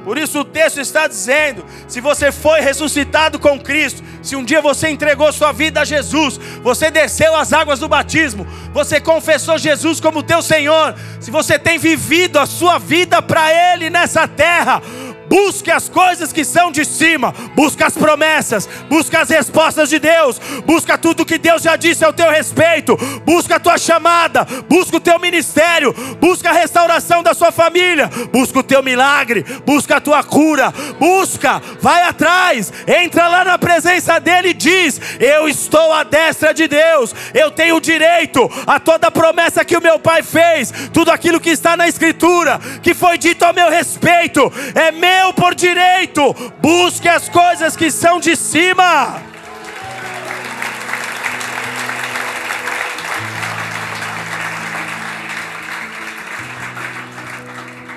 [0.08, 4.62] Por isso o texto está dizendo: se você foi ressuscitado com Cristo, se um dia
[4.62, 10.00] você entregou sua vida a Jesus, você desceu as águas do batismo, você confessou Jesus
[10.00, 14.80] como teu Senhor, se você tem vivido a sua vida para Ele nessa terra,
[15.28, 20.40] Busque as coisas que são de cima, busca as promessas, busca as respostas de Deus,
[20.64, 25.00] busca tudo que Deus já disse ao teu respeito, busca a tua chamada, busca o
[25.00, 30.22] teu ministério, busca a restauração da sua família, busca o teu milagre, busca a tua
[30.22, 36.54] cura, busca, vai atrás, entra lá na presença dele e diz: Eu estou à destra
[36.54, 41.10] de Deus, eu tenho direito a toda a promessa que o meu pai fez, tudo
[41.10, 45.54] aquilo que está na Escritura, que foi dito ao meu respeito, é meu meu por
[45.54, 46.34] direito.
[46.60, 49.20] Busque as coisas que são de cima.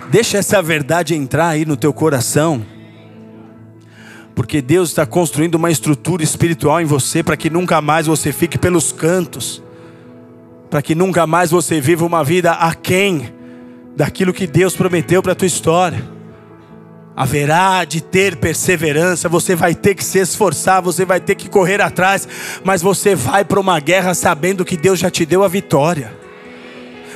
[0.09, 2.65] Deixa essa verdade entrar aí no teu coração.
[4.36, 8.57] Porque Deus está construindo uma estrutura espiritual em você para que nunca mais você fique
[8.57, 9.61] pelos cantos.
[10.69, 13.34] Para que nunca mais você viva uma vida aquém
[13.95, 16.20] daquilo que Deus prometeu para a tua história
[17.22, 21.80] haverá de ter perseverança, você vai ter que se esforçar, você vai ter que correr
[21.80, 22.28] atrás,
[22.63, 26.11] mas você vai para uma guerra sabendo que Deus já te deu a vitória.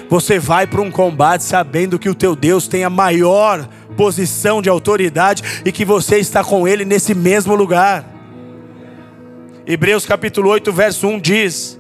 [0.08, 4.70] Você vai para um combate sabendo que o teu Deus tem a maior posição de
[4.70, 8.06] autoridade e que você está com ele nesse mesmo lugar.
[9.66, 11.80] Hebreus capítulo 8, verso 1 diz: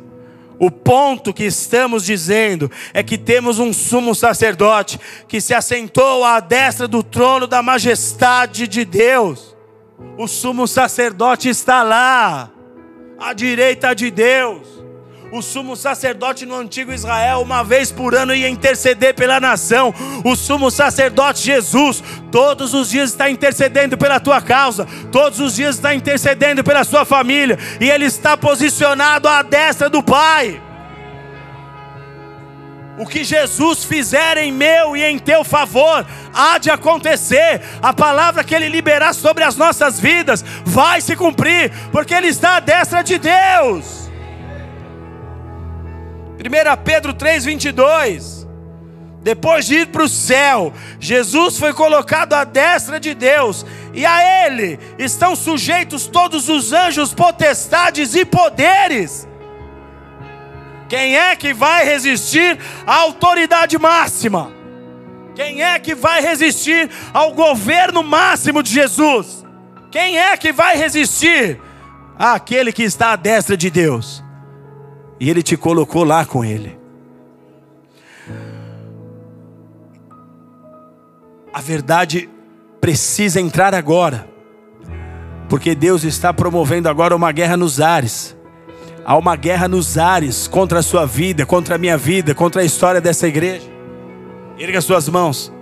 [0.59, 6.39] o ponto que estamos dizendo é que temos um sumo sacerdote que se assentou à
[6.39, 9.55] destra do trono da majestade de Deus.
[10.17, 12.51] O sumo sacerdote está lá,
[13.19, 14.74] à direita de Deus.
[15.31, 19.93] O sumo sacerdote no antigo Israel, uma vez por ano, ia interceder pela nação.
[20.23, 25.75] O sumo sacerdote Jesus, todos os dias está intercedendo pela tua causa, todos os dias
[25.75, 30.61] está intercedendo pela sua família, e ele está posicionado à destra do Pai.
[32.97, 37.61] O que Jesus fizer em meu e em teu favor, há de acontecer.
[37.81, 42.55] A palavra que Ele liberar sobre as nossas vidas vai se cumprir, porque Ele está
[42.55, 44.04] à destra de Deus.
[46.45, 48.45] 1 Pedro 3,22.
[49.23, 54.45] Depois de ir para o céu, Jesus foi colocado à destra de Deus, e a
[54.45, 59.27] Ele estão sujeitos todos os anjos, potestades e poderes.
[60.87, 64.51] Quem é que vai resistir à autoridade máxima?
[65.33, 69.43] Quem é que vai resistir ao governo máximo de Jesus?
[69.91, 71.59] Quem é que vai resistir
[72.15, 74.24] àquele que está à destra de Deus?
[75.19, 76.77] E Ele te colocou lá com Ele.
[81.53, 82.29] A verdade
[82.81, 84.27] precisa entrar agora,
[85.47, 88.35] porque Deus está promovendo agora uma guerra nos ares.
[89.05, 92.65] Há uma guerra nos ares contra a sua vida, contra a minha vida, contra a
[92.65, 93.65] história dessa igreja.
[94.57, 95.53] Erga suas mãos.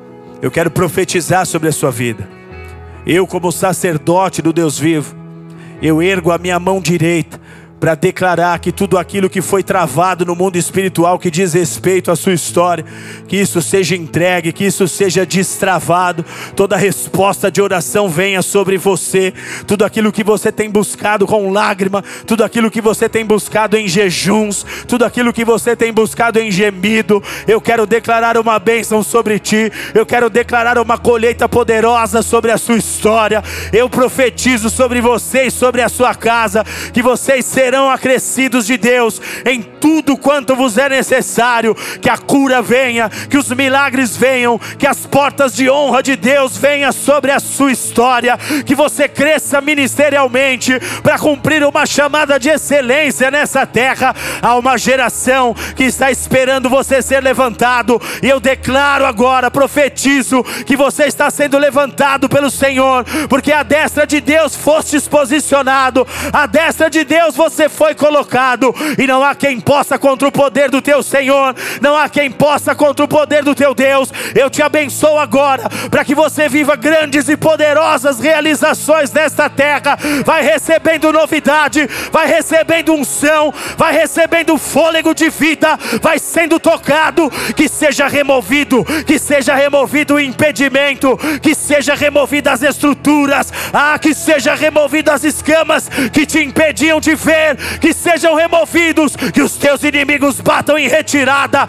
[0.41, 2.27] Eu quero profetizar sobre a sua vida.
[3.05, 5.15] Eu, como sacerdote do Deus vivo,
[5.81, 7.39] eu ergo a minha mão direita
[7.83, 12.15] para declarar que tudo aquilo que foi travado no mundo espiritual que diz respeito à
[12.15, 12.85] sua história,
[13.27, 16.23] que isso seja entregue, que isso seja destravado,
[16.55, 19.33] toda resposta de oração venha sobre você,
[19.67, 23.85] tudo aquilo que você tem buscado com lágrima, tudo aquilo que você tem buscado em
[23.85, 29.39] jejuns, tudo aquilo que você tem buscado em gemido, eu quero declarar uma bênção sobre
[29.39, 35.47] ti, eu quero declarar uma colheita poderosa sobre a sua história, eu profetizo sobre você
[35.47, 36.63] e sobre a sua casa,
[36.93, 41.75] que vocês serão serão acrescidos de Deus em tudo quanto vos é necessário.
[41.99, 46.55] Que a cura venha, que os milagres venham, que as portas de honra de Deus
[46.55, 48.37] venham sobre a sua história.
[48.63, 54.15] Que você cresça ministerialmente para cumprir uma chamada de excelência nessa terra.
[54.39, 57.99] Há uma geração que está esperando você ser levantado.
[58.21, 64.05] E eu declaro agora, profetizo, que você está sendo levantado pelo Senhor, porque a destra
[64.05, 69.35] de Deus foste posicionado, a destra de Deus você você foi colocado, e não há
[69.35, 73.43] quem possa contra o poder do teu Senhor, não há quem possa contra o poder
[73.43, 74.11] do teu Deus.
[74.35, 79.97] Eu te abençoo agora, para que você viva grandes e poderosas realizações nesta terra.
[80.25, 87.31] Vai recebendo novidade, vai recebendo unção, vai recebendo fôlego de vida, vai sendo tocado.
[87.55, 94.13] Que seja removido, que seja removido o impedimento, que seja removida as estruturas, ah, que
[94.13, 99.83] seja removida as escamas que te impediam de ver que sejam removidos, que os teus
[99.83, 101.67] inimigos batam em retirada.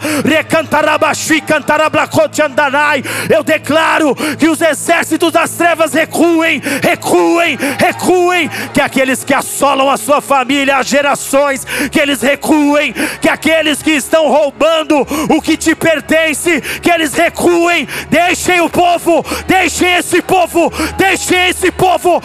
[3.29, 9.97] Eu declaro que os exércitos das trevas recuem, recuem, recuem, que aqueles que assolam a
[9.97, 15.75] sua família, as gerações, que eles recuem, que aqueles que estão roubando o que te
[15.75, 22.21] pertence, que eles recuem, deixem o povo, deixem esse povo, deixem esse povo,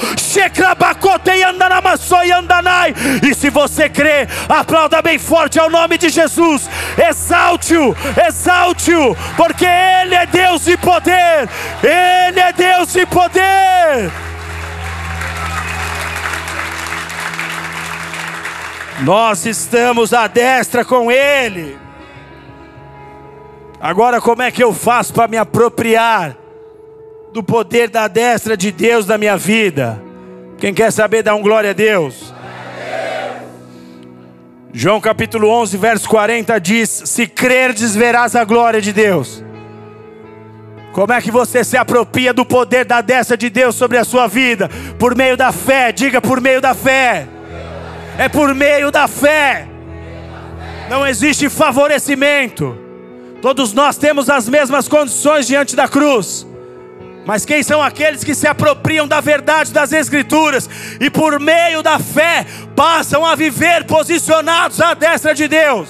[3.23, 6.69] e se você crê, aplauda bem forte ao nome de Jesus.
[7.09, 7.97] Exalte-o,
[8.29, 11.49] exalte-o, porque Ele é Deus de poder.
[11.83, 14.13] Ele é Deus de poder.
[19.03, 21.79] Nós estamos à destra com Ele.
[23.81, 26.37] Agora, como é que eu faço para me apropriar
[27.33, 30.03] do poder da destra de Deus na minha vida?
[30.59, 32.35] Quem quer saber, dá um glória a Deus.
[34.73, 39.45] João capítulo 11, verso 40 diz: Se crerdes, verás a glória de Deus.
[40.93, 44.27] Como é que você se apropria do poder da destra de Deus sobre a sua
[44.27, 44.69] vida?
[44.99, 47.27] Por meio da fé, diga por meio da fé.
[48.19, 49.67] É por meio da fé.
[50.89, 52.77] Não existe favorecimento.
[53.41, 56.47] Todos nós temos as mesmas condições diante da cruz.
[57.25, 60.69] Mas quem são aqueles que se apropriam da verdade das Escrituras
[60.99, 65.89] e por meio da fé passam a viver posicionados à destra de Deus?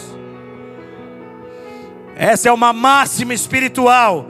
[2.17, 4.29] Essa é uma máxima espiritual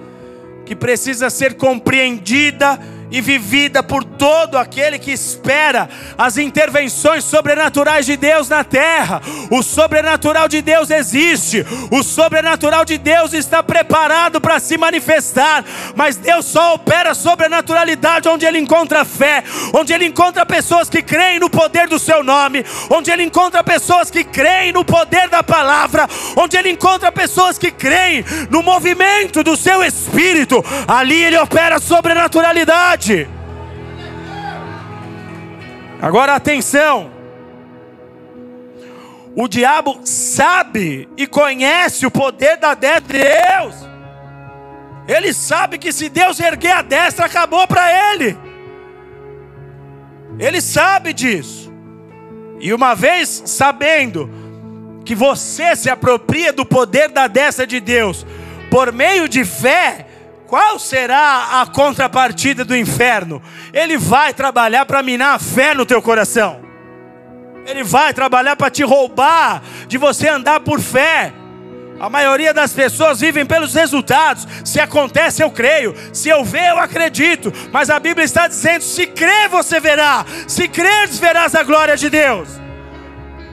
[0.64, 2.78] que precisa ser compreendida
[3.10, 9.20] e vivida por todo aquele que espera as intervenções sobrenaturais de Deus na terra.
[9.50, 15.64] O sobrenatural de Deus existe, o sobrenatural de Deus está preparado para se manifestar,
[15.96, 19.42] mas Deus só opera sobrenaturalidade onde Ele encontra fé,
[19.72, 24.10] onde Ele encontra pessoas que creem no poder do Seu nome, onde Ele encontra pessoas
[24.10, 29.56] que creem no poder da palavra, onde Ele encontra pessoas que creem no movimento do
[29.56, 33.28] Seu Espírito, ali Ele opera sobrenaturalidade verdade.
[36.00, 37.10] Agora atenção.
[39.34, 43.74] O diabo sabe e conhece o poder da destra de Deus.
[45.06, 48.36] Ele sabe que se Deus erguer a destra, acabou para ele.
[50.38, 51.72] Ele sabe disso.
[52.60, 54.28] E uma vez sabendo
[55.04, 58.26] que você se apropria do poder da destra de Deus
[58.70, 60.06] por meio de fé,
[60.50, 63.40] qual será a contrapartida do inferno?
[63.72, 66.60] Ele vai trabalhar para minar a fé no teu coração.
[67.64, 71.32] Ele vai trabalhar para te roubar de você andar por fé.
[72.00, 74.44] A maioria das pessoas vivem pelos resultados.
[74.64, 75.94] Se acontece, eu creio.
[76.12, 77.52] Se eu ver, eu acredito.
[77.70, 80.26] Mas a Bíblia está dizendo: se crer, você verá.
[80.48, 82.48] Se creres, verás a glória de Deus.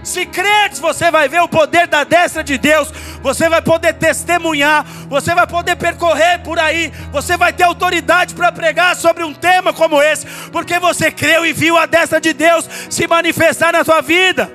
[0.07, 2.89] Se creres, você vai ver o poder da destra de Deus.
[3.21, 4.85] Você vai poder testemunhar.
[5.09, 6.93] Você vai poder percorrer por aí.
[7.11, 10.25] Você vai ter autoridade para pregar sobre um tema como esse.
[10.49, 14.49] Porque você creu e viu a destra de Deus se manifestar na sua vida.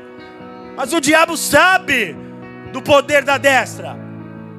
[0.75, 2.17] Mas o diabo sabe
[2.73, 3.95] do poder da destra.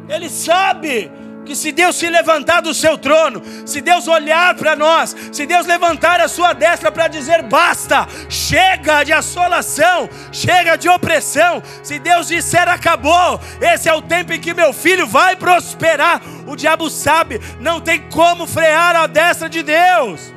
[0.08, 1.12] Ele sabe
[1.46, 5.66] que se Deus se levantar do seu trono, se Deus olhar para nós, se Deus
[5.66, 12.28] levantar a sua destra para dizer basta, chega de assolação, chega de opressão, se Deus
[12.28, 16.22] disser acabou, esse é o tempo em que meu filho vai prosperar.
[16.48, 20.34] O diabo sabe, não tem como frear a destra de Deus.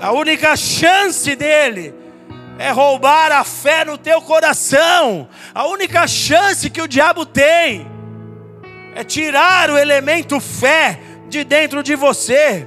[0.00, 1.94] A única chance dele
[2.58, 5.28] é roubar a fé no teu coração.
[5.54, 7.95] A única chance que o diabo tem
[8.96, 12.66] é tirar o elemento fé de dentro de você.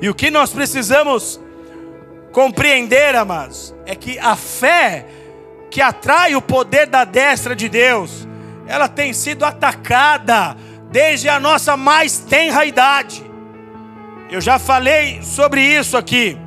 [0.00, 1.40] E o que nós precisamos
[2.30, 5.06] compreender, amados, é que a fé
[5.72, 8.28] que atrai o poder da destra de Deus,
[8.68, 10.56] ela tem sido atacada
[10.88, 13.28] desde a nossa mais tenra idade.
[14.30, 16.38] Eu já falei sobre isso aqui.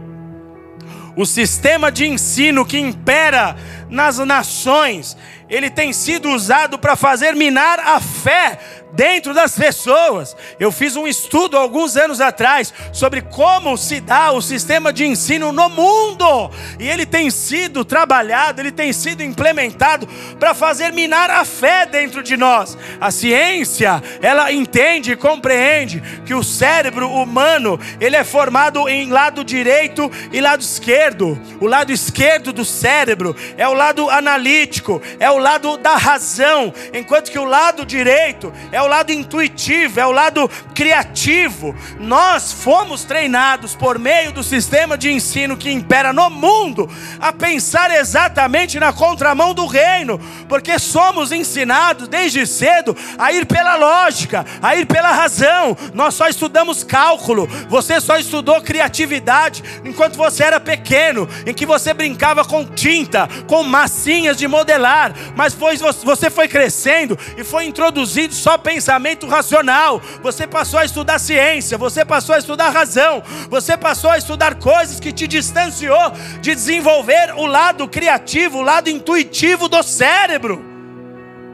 [1.14, 3.58] O sistema de ensino que impera
[3.90, 5.18] nas nações,
[5.50, 8.60] ele tem sido usado para fazer minar a fé
[8.94, 10.36] dentro das pessoas.
[10.60, 15.52] Eu fiz um estudo alguns anos atrás sobre como se dá o sistema de ensino
[15.52, 20.08] no mundo, e ele tem sido trabalhado, ele tem sido implementado
[20.40, 22.78] para fazer minar a fé dentro de nós.
[23.00, 29.44] A ciência, ela entende e compreende que o cérebro humano, ele é formado em lado
[29.44, 31.40] direito e lado esquerdo.
[31.60, 37.32] O lado esquerdo do cérebro é o lado analítico, é o lado da razão, enquanto
[37.32, 41.76] que o lado direito é o o lado intuitivo, é o lado criativo.
[42.00, 47.92] Nós fomos treinados por meio do sistema de ensino que impera no mundo a pensar
[47.92, 54.76] exatamente na contramão do reino, porque somos ensinados desde cedo a ir pela lógica, a
[54.76, 55.76] ir pela razão.
[55.94, 61.94] Nós só estudamos cálculo, você só estudou criatividade enquanto você era pequeno, em que você
[61.94, 68.34] brincava com tinta, com massinhas de modelar, mas foi, você foi crescendo e foi introduzido
[68.34, 74.10] só pensamento racional, você passou a estudar ciência, você passou a estudar razão, você passou
[74.10, 76.12] a estudar coisas que te distanciou
[76.42, 80.62] de desenvolver o lado criativo, o lado intuitivo do cérebro.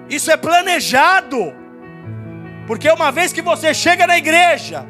[0.10, 1.54] Isso é planejado.
[2.66, 4.84] Porque uma vez que você chega na igreja,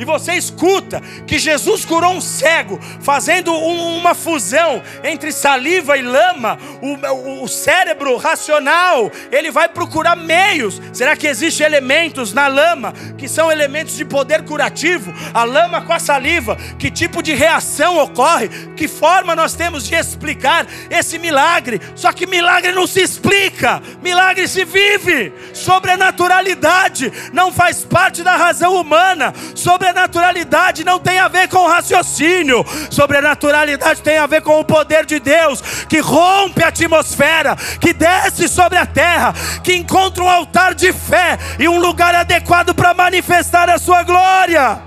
[0.00, 6.00] e você escuta que Jesus curou um cego, fazendo um, uma fusão entre saliva e
[6.00, 10.80] lama, o, o, o, cérebro racional, ele vai procurar meios.
[10.90, 15.12] Será que existem elementos na lama que são elementos de poder curativo?
[15.34, 18.48] A lama com a saliva, que tipo de reação ocorre?
[18.74, 21.78] Que forma nós temos de explicar esse milagre?
[21.94, 25.30] Só que milagre não se explica, milagre se vive.
[25.52, 29.34] Sobrenaturalidade não faz parte da razão humana.
[29.54, 35.04] Sobre Sobrenaturalidade não tem a ver com raciocínio, sobrenaturalidade tem a ver com o poder
[35.04, 39.34] de Deus que rompe a atmosfera, que desce sobre a terra,
[39.64, 44.80] que encontra um altar de fé e um lugar adequado para manifestar a sua glória.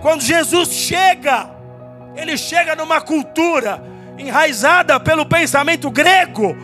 [0.00, 1.50] Quando Jesus chega,
[2.14, 3.82] ele chega numa cultura
[4.16, 6.56] enraizada pelo pensamento grego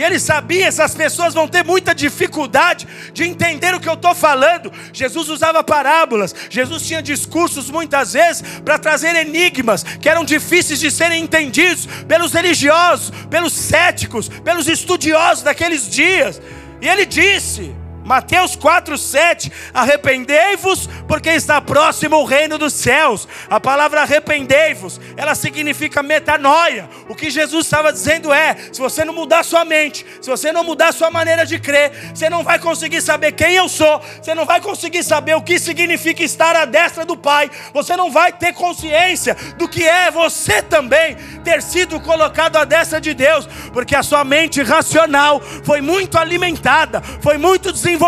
[0.00, 4.14] e ele sabia, essas pessoas vão ter muita dificuldade de entender o que eu estou
[4.14, 4.72] falando.
[4.94, 10.90] Jesus usava parábolas, Jesus tinha discursos muitas vezes para trazer enigmas que eram difíceis de
[10.90, 16.40] serem entendidos pelos religiosos, pelos céticos, pelos estudiosos daqueles dias.
[16.80, 17.74] E ele disse:
[18.10, 23.28] Mateus 4:7, arrependei-vos, porque está próximo o reino dos céus.
[23.48, 26.90] A palavra arrependei-vos, ela significa metanoia.
[27.08, 30.64] O que Jesus estava dizendo é: se você não mudar sua mente, se você não
[30.64, 34.44] mudar sua maneira de crer, você não vai conseguir saber quem eu sou, você não
[34.44, 38.52] vai conseguir saber o que significa estar à destra do Pai, você não vai ter
[38.54, 44.02] consciência do que é você também ter sido colocado à destra de Deus, porque a
[44.02, 47.99] sua mente racional foi muito alimentada, foi muito desenvolvida.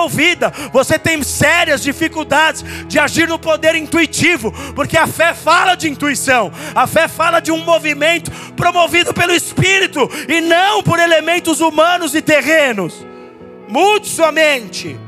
[0.73, 6.51] Você tem sérias dificuldades de agir no poder intuitivo, porque a fé fala de intuição,
[6.75, 12.23] a fé fala de um movimento promovido pelo Espírito e não por elementos humanos e
[12.23, 13.05] terrenos.
[13.69, 14.99] Mude sua mente,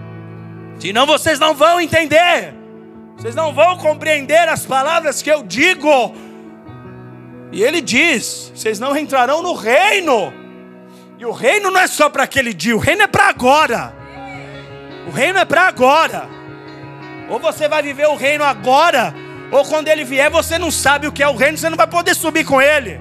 [0.79, 2.55] senão vocês não vão entender,
[3.17, 6.15] vocês não vão compreender as palavras que eu digo.
[7.53, 10.33] E ele diz: vocês não entrarão no reino.
[11.19, 14.04] E o reino não é só para aquele dia, o reino é para agora.
[15.07, 16.29] O reino é para agora.
[17.29, 19.15] Ou você vai viver o reino agora,
[19.51, 21.87] ou quando ele vier você não sabe o que é o reino, você não vai
[21.87, 23.01] poder subir com ele.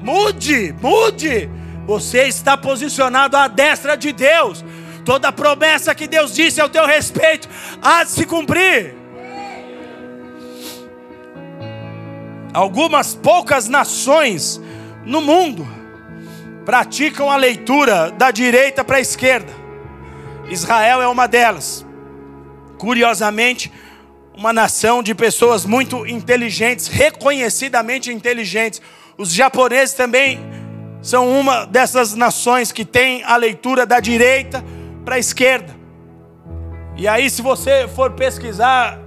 [0.00, 1.48] Mude, mude.
[1.86, 4.64] Você está posicionado à destra de Deus.
[5.04, 7.48] Toda promessa que Deus disse ao teu respeito
[7.82, 8.94] há de se cumprir.
[12.52, 14.60] Algumas poucas nações
[15.04, 15.66] no mundo
[16.64, 19.63] praticam a leitura da direita para a esquerda.
[20.48, 21.84] Israel é uma delas.
[22.78, 23.72] Curiosamente,
[24.36, 28.82] uma nação de pessoas muito inteligentes, reconhecidamente inteligentes.
[29.16, 30.40] Os japoneses também
[31.00, 34.64] são uma dessas nações que tem a leitura da direita
[35.04, 35.74] para a esquerda.
[36.96, 38.98] E aí, se você for pesquisar,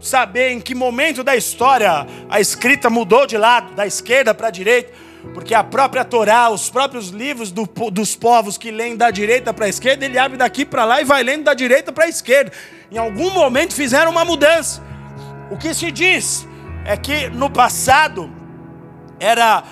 [0.00, 4.50] saber em que momento da história a escrita mudou de lado, da esquerda para a
[4.50, 4.92] direita,
[5.34, 9.66] porque a própria Torá, os próprios livros do, dos povos que leem da direita para
[9.66, 12.52] a esquerda, ele abre daqui para lá e vai lendo da direita para a esquerda.
[12.90, 14.82] Em algum momento fizeram uma mudança.
[15.50, 16.46] O que se diz
[16.84, 18.30] é que no passado
[19.20, 19.64] era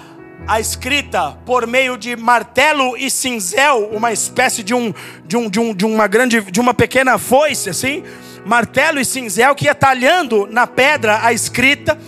[0.46, 4.92] a escrita por meio de martelo e cinzel, uma espécie de um
[5.24, 8.04] de, um, de, um, de uma grande de uma pequena foice assim,
[8.44, 11.98] martelo e cinzel que ia talhando na pedra a escrita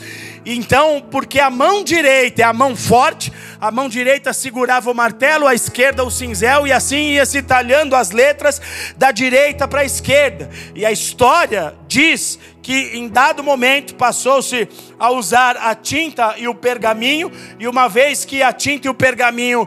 [0.56, 3.30] então, porque a mão direita é a mão forte,
[3.60, 7.94] a mão direita segurava o martelo, a esquerda o cinzel, e assim ia se talhando
[7.94, 8.60] as letras
[8.96, 10.48] da direita para a esquerda.
[10.74, 14.68] E a história diz que em dado momento passou-se
[14.98, 18.94] a usar a tinta e o pergaminho, e uma vez que a tinta e o
[18.94, 19.66] pergaminho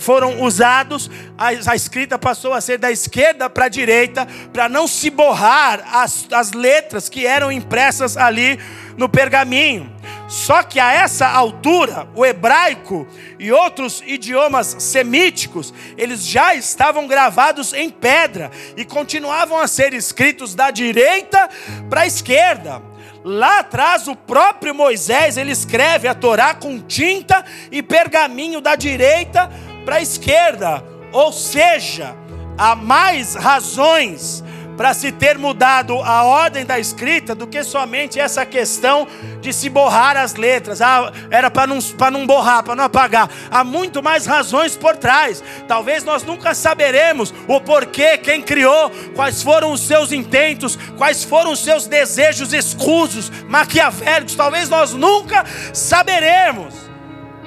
[0.00, 5.10] foram usados, a, escrita passou a ser da esquerda para a direita, para não se
[5.10, 8.58] borrar as, as letras que eram impressas ali
[8.96, 9.92] no pergaminho.
[10.28, 13.06] Só que a essa altura, o hebraico
[13.38, 20.54] e outros idiomas semíticos, eles já estavam gravados em pedra e continuavam a ser escritos
[20.54, 21.48] da direita
[21.90, 22.82] para a esquerda.
[23.24, 27.42] Lá atrás, o próprio Moisés, ele escreve a Torá com tinta
[27.72, 29.50] e pergaminho da direita
[29.84, 30.84] para a esquerda.
[31.10, 32.14] Ou seja,
[32.58, 34.43] há mais razões
[34.76, 39.06] para se ter mudado a ordem da escrita do que somente essa questão
[39.40, 40.80] de se borrar as letras.
[40.80, 41.78] Ah, era para não,
[42.12, 43.30] não borrar, para não apagar.
[43.50, 45.42] Há muito mais razões por trás.
[45.68, 51.52] Talvez nós nunca saberemos o porquê, quem criou, quais foram os seus intentos, quais foram
[51.52, 54.34] os seus desejos escusos, maquiavélicos.
[54.34, 56.74] Talvez nós nunca saberemos.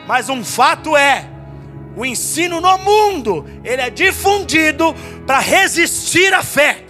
[0.08, 1.26] Mas um fato é,
[1.98, 6.87] o ensino no mundo, ele é difundido para resistir à fé.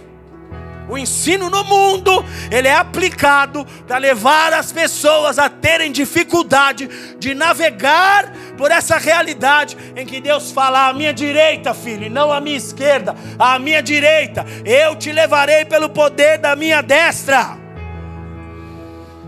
[0.88, 7.34] O ensino no mundo, ele é aplicado para levar as pessoas a terem dificuldade de
[7.34, 12.40] navegar por essa realidade em que Deus fala à minha direita, filho, e não à
[12.40, 17.58] minha esquerda, à minha direita, eu te levarei pelo poder da minha destra.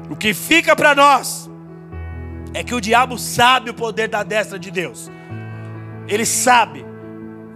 [0.09, 1.49] O que fica para nós
[2.55, 5.11] é que o diabo sabe o poder da destra de Deus.
[6.09, 6.85] Ele sabe.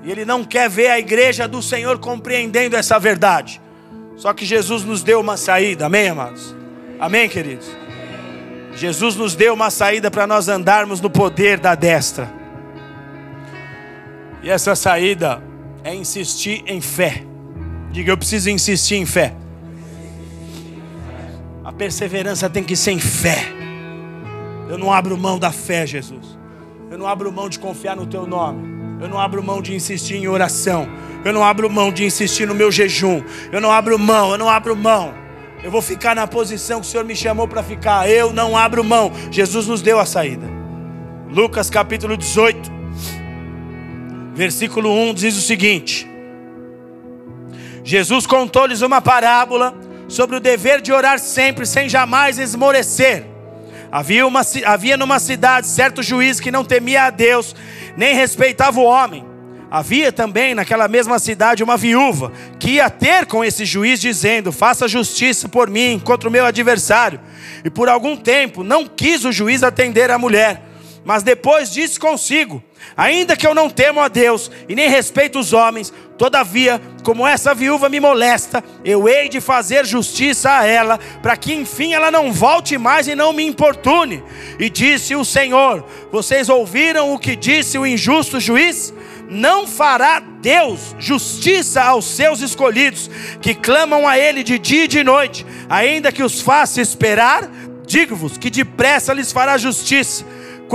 [0.04, 3.63] E ele não quer ver a igreja do Senhor compreendendo essa verdade.
[4.16, 6.54] Só que Jesus nos deu uma saída, amém, amados?
[6.98, 7.68] Amém, queridos?
[8.76, 12.32] Jesus nos deu uma saída para nós andarmos no poder da destra.
[14.42, 15.42] E essa saída
[15.82, 17.22] é insistir em fé.
[17.90, 19.34] Diga, eu preciso insistir em fé.
[21.64, 23.46] A perseverança tem que ser em fé.
[24.68, 26.38] Eu não abro mão da fé, Jesus.
[26.90, 28.73] Eu não abro mão de confiar no teu nome.
[29.00, 30.88] Eu não abro mão de insistir em oração.
[31.24, 33.22] Eu não abro mão de insistir no meu jejum.
[33.50, 35.14] Eu não abro mão, eu não abro mão.
[35.62, 38.08] Eu vou ficar na posição que o Senhor me chamou para ficar.
[38.08, 39.10] Eu não abro mão.
[39.30, 40.46] Jesus nos deu a saída.
[41.30, 42.70] Lucas capítulo 18,
[44.34, 46.06] versículo 1 diz o seguinte:
[47.82, 49.74] Jesus contou-lhes uma parábola
[50.06, 53.26] sobre o dever de orar sempre, sem jamais esmorecer.
[53.90, 57.54] Havia, uma, havia numa cidade certo juiz que não temia a Deus,
[57.96, 59.24] nem respeitava o homem.
[59.70, 64.86] Havia também naquela mesma cidade uma viúva que ia ter com esse juiz, dizendo: Faça
[64.86, 67.20] justiça por mim contra o meu adversário.
[67.64, 70.62] E por algum tempo não quis o juiz atender a mulher.
[71.04, 72.62] Mas depois disse consigo:
[72.96, 77.54] Ainda que eu não temo a Deus e nem respeito os homens, todavia, como essa
[77.54, 82.32] viúva me molesta, eu hei de fazer justiça a ela, para que enfim ela não
[82.32, 84.22] volte mais e não me importune.
[84.58, 88.94] E disse o Senhor: Vocês ouviram o que disse o injusto juiz?
[89.28, 95.02] Não fará Deus justiça aos seus escolhidos, que clamam a Ele de dia e de
[95.02, 97.50] noite, ainda que os faça esperar,
[97.86, 100.24] digo-vos que depressa lhes fará justiça.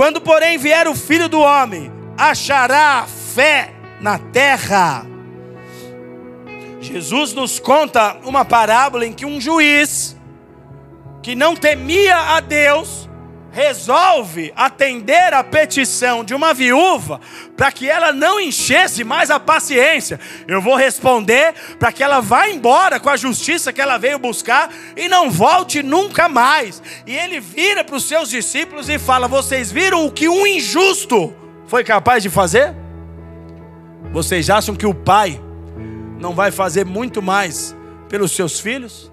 [0.00, 5.04] Quando, porém, vier o filho do homem, achará fé na terra.
[6.80, 10.16] Jesus nos conta uma parábola em que um juiz,
[11.22, 13.09] que não temia a Deus,
[13.52, 17.20] resolve atender a petição de uma viúva
[17.56, 20.20] para que ela não enchesse mais a paciência.
[20.46, 24.70] Eu vou responder para que ela vá embora com a justiça que ela veio buscar
[24.96, 26.82] e não volte nunca mais.
[27.06, 31.34] E ele vira para os seus discípulos e fala: Vocês viram o que um injusto
[31.66, 32.74] foi capaz de fazer?
[34.12, 35.40] Vocês acham que o pai
[36.18, 37.76] não vai fazer muito mais
[38.08, 39.10] pelos seus filhos?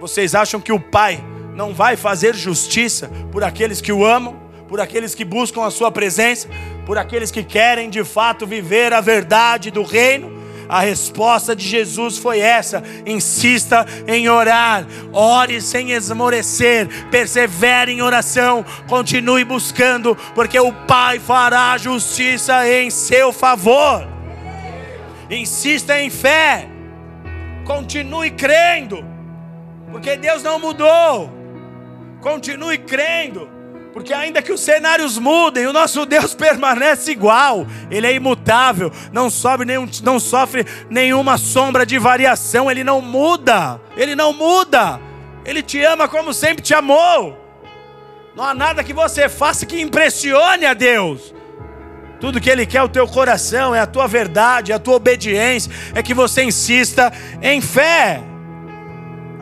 [0.00, 1.22] Vocês acham que o pai
[1.54, 4.36] não vai fazer justiça por aqueles que o amam,
[4.68, 6.48] por aqueles que buscam a sua presença,
[6.86, 10.40] por aqueles que querem de fato viver a verdade do reino?
[10.68, 18.64] A resposta de Jesus foi essa: insista em orar, ore sem esmorecer, persevere em oração,
[18.88, 24.08] continue buscando, porque o Pai fará justiça em seu favor.
[25.28, 26.66] Insista em fé,
[27.66, 29.04] continue crendo,
[29.90, 31.41] porque Deus não mudou.
[32.22, 33.50] Continue crendo,
[33.92, 37.66] porque ainda que os cenários mudem, o nosso Deus permanece igual.
[37.90, 42.70] Ele é imutável, não sofre, nenhum, não sofre nenhuma sombra de variação.
[42.70, 43.80] Ele não muda.
[43.96, 45.00] Ele não muda.
[45.44, 47.36] Ele te ama como sempre te amou.
[48.36, 51.34] Não há nada que você faça que impressione a Deus.
[52.20, 54.94] Tudo que Ele quer é o teu coração, é a tua verdade, é a tua
[54.94, 57.12] obediência, é que você insista
[57.42, 58.22] em fé.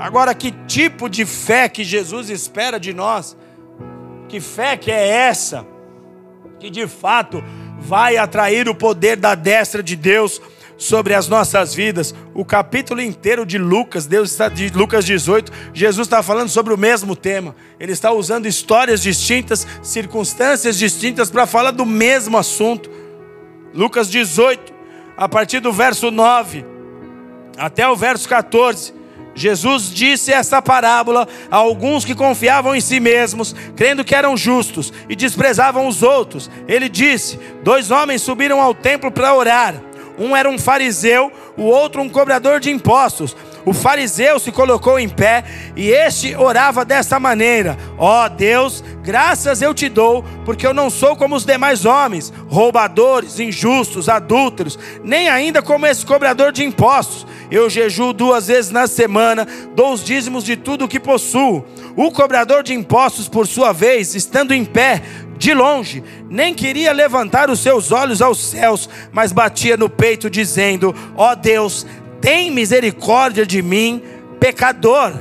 [0.01, 3.37] Agora, que tipo de fé que Jesus espera de nós?
[4.31, 5.67] Que fé que é essa?
[6.59, 7.45] Que de fato
[7.79, 10.41] vai atrair o poder da destra de Deus
[10.79, 12.15] sobre as nossas vidas.
[12.33, 16.79] O capítulo inteiro de Lucas, Deus está de Lucas 18, Jesus está falando sobre o
[16.79, 17.55] mesmo tema.
[17.79, 22.91] Ele está usando histórias distintas, circunstâncias distintas para falar do mesmo assunto.
[23.75, 24.73] Lucas 18,
[25.15, 26.65] a partir do verso 9
[27.59, 29.00] até o verso 14.
[29.35, 34.93] Jesus disse essa parábola a alguns que confiavam em si mesmos, crendo que eram justos
[35.09, 36.51] e desprezavam os outros.
[36.67, 39.75] Ele disse: Dois homens subiram ao templo para orar.
[40.19, 43.35] Um era um fariseu, o outro um cobrador de impostos.
[43.65, 45.45] O fariseu se colocou em pé
[45.77, 50.91] e este orava desta maneira: Ó oh Deus, graças eu te dou, porque eu não
[50.91, 57.27] sou como os demais homens, roubadores, injustos, adúlteros, nem ainda como esse cobrador de impostos.
[57.51, 61.65] Eu jejuo duas vezes na semana, dou os dízimos de tudo o que possuo.
[61.97, 65.03] O cobrador de impostos, por sua vez, estando em pé,
[65.37, 70.95] de longe, nem queria levantar os seus olhos aos céus, mas batia no peito, dizendo:
[71.17, 71.87] Ó oh Deus,
[72.21, 74.03] tem misericórdia de mim,
[74.39, 75.13] pecador.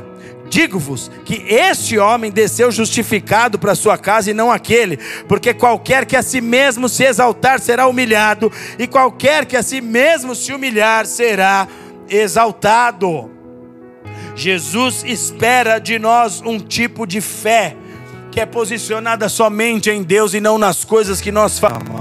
[0.50, 6.16] Digo-vos que este homem desceu justificado para sua casa e não aquele, porque qualquer que
[6.16, 11.06] a si mesmo se exaltar será humilhado, e qualquer que a si mesmo se humilhar
[11.06, 11.68] será
[12.10, 13.32] exaltado.
[14.36, 17.76] Jesus espera de nós um tipo de fé
[18.32, 22.00] que é posicionada somente em Deus e não nas coisas que nós fazemos.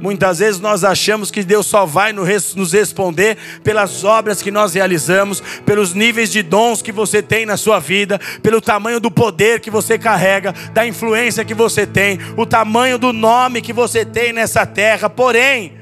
[0.00, 5.42] Muitas vezes nós achamos que Deus só vai nos responder pelas obras que nós realizamos,
[5.66, 9.70] pelos níveis de dons que você tem na sua vida, pelo tamanho do poder que
[9.70, 14.64] você carrega, da influência que você tem, o tamanho do nome que você tem nessa
[14.64, 15.10] terra.
[15.10, 15.79] Porém,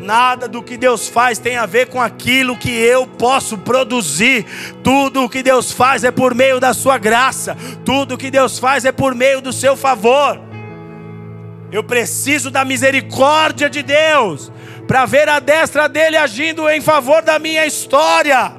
[0.00, 4.46] Nada do que Deus faz tem a ver com aquilo que eu posso produzir.
[4.82, 7.56] Tudo o que Deus faz é por meio da sua graça.
[7.84, 10.40] Tudo o que Deus faz é por meio do seu favor.
[11.70, 14.50] Eu preciso da misericórdia de Deus
[14.88, 18.52] para ver a destra dele agindo em favor da minha história.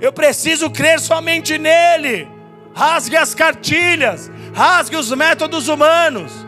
[0.00, 2.28] Eu preciso crer somente nele.
[2.74, 6.45] Rasgue as cartilhas, rasgue os métodos humanos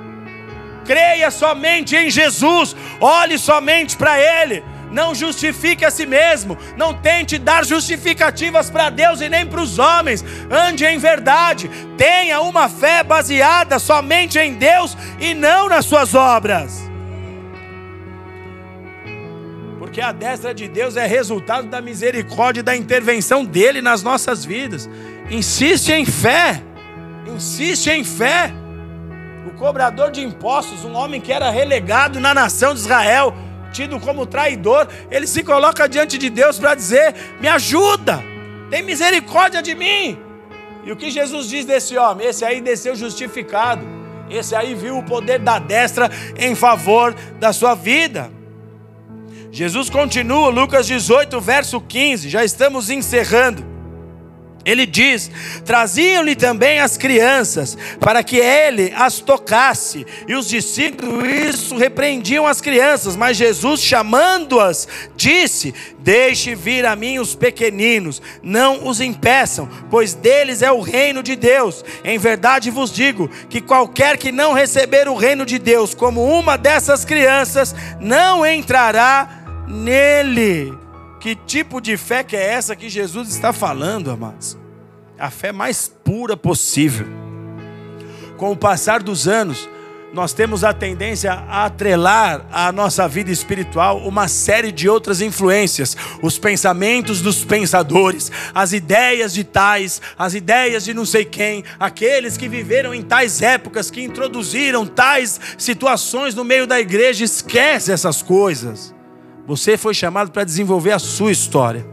[0.88, 6.56] creia somente em Jesus, olhe somente para Ele, Não justifique a si mesmo.
[6.74, 10.24] Não tente dar justificativas para Deus e nem para os homens.
[10.50, 11.70] Ande em verdade.
[11.98, 16.88] Tenha uma fé baseada somente em Deus e não nas suas obras.
[19.78, 24.42] Porque a destra de Deus é resultado da misericórdia e da intervenção dele nas nossas
[24.42, 24.88] vidas.
[25.30, 26.62] Insiste em fé.
[27.26, 28.50] Insiste em fé.
[29.58, 33.34] Cobrador de impostos, um homem que era relegado na nação de Israel,
[33.72, 38.22] tido como traidor, ele se coloca diante de Deus para dizer: Me ajuda,
[38.70, 40.18] tem misericórdia de mim.
[40.84, 42.26] E o que Jesus diz desse homem?
[42.26, 43.84] Esse aí desceu justificado,
[44.30, 48.30] esse aí viu o poder da destra em favor da sua vida.
[49.50, 53.77] Jesus continua, Lucas 18, verso 15, já estamos encerrando.
[54.68, 55.30] Ele diz:
[55.64, 60.06] traziam-lhe também as crianças, para que ele as tocasse.
[60.26, 67.18] E os discípulos isso repreendiam as crianças, mas Jesus, chamando-as, disse: Deixe vir a mim
[67.18, 71.82] os pequeninos, não os impeçam, pois deles é o reino de Deus.
[72.04, 76.58] Em verdade vos digo que qualquer que não receber o reino de Deus como uma
[76.58, 80.87] dessas crianças, não entrará nele.
[81.20, 84.56] Que tipo de fé que é essa que Jesus está falando, amados?
[85.18, 87.06] A fé mais pura possível.
[88.36, 89.68] Com o passar dos anos,
[90.12, 95.96] nós temos a tendência a atrelar à nossa vida espiritual uma série de outras influências,
[96.22, 102.36] os pensamentos dos pensadores, as ideias de tais, as ideias de não sei quem, aqueles
[102.36, 108.22] que viveram em tais épocas, que introduziram tais situações no meio da igreja, esquece essas
[108.22, 108.94] coisas.
[109.48, 111.86] Você foi chamado para desenvolver a sua história.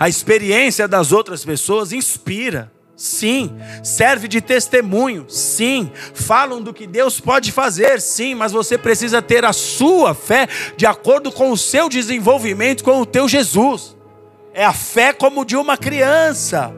[0.00, 2.72] A experiência das outras pessoas inspira.
[2.96, 9.20] Sim, serve de testemunho, sim, falam do que Deus pode fazer, sim, mas você precisa
[9.20, 13.96] ter a sua fé de acordo com o seu desenvolvimento com o teu Jesus.
[14.54, 16.72] É a fé como de uma criança,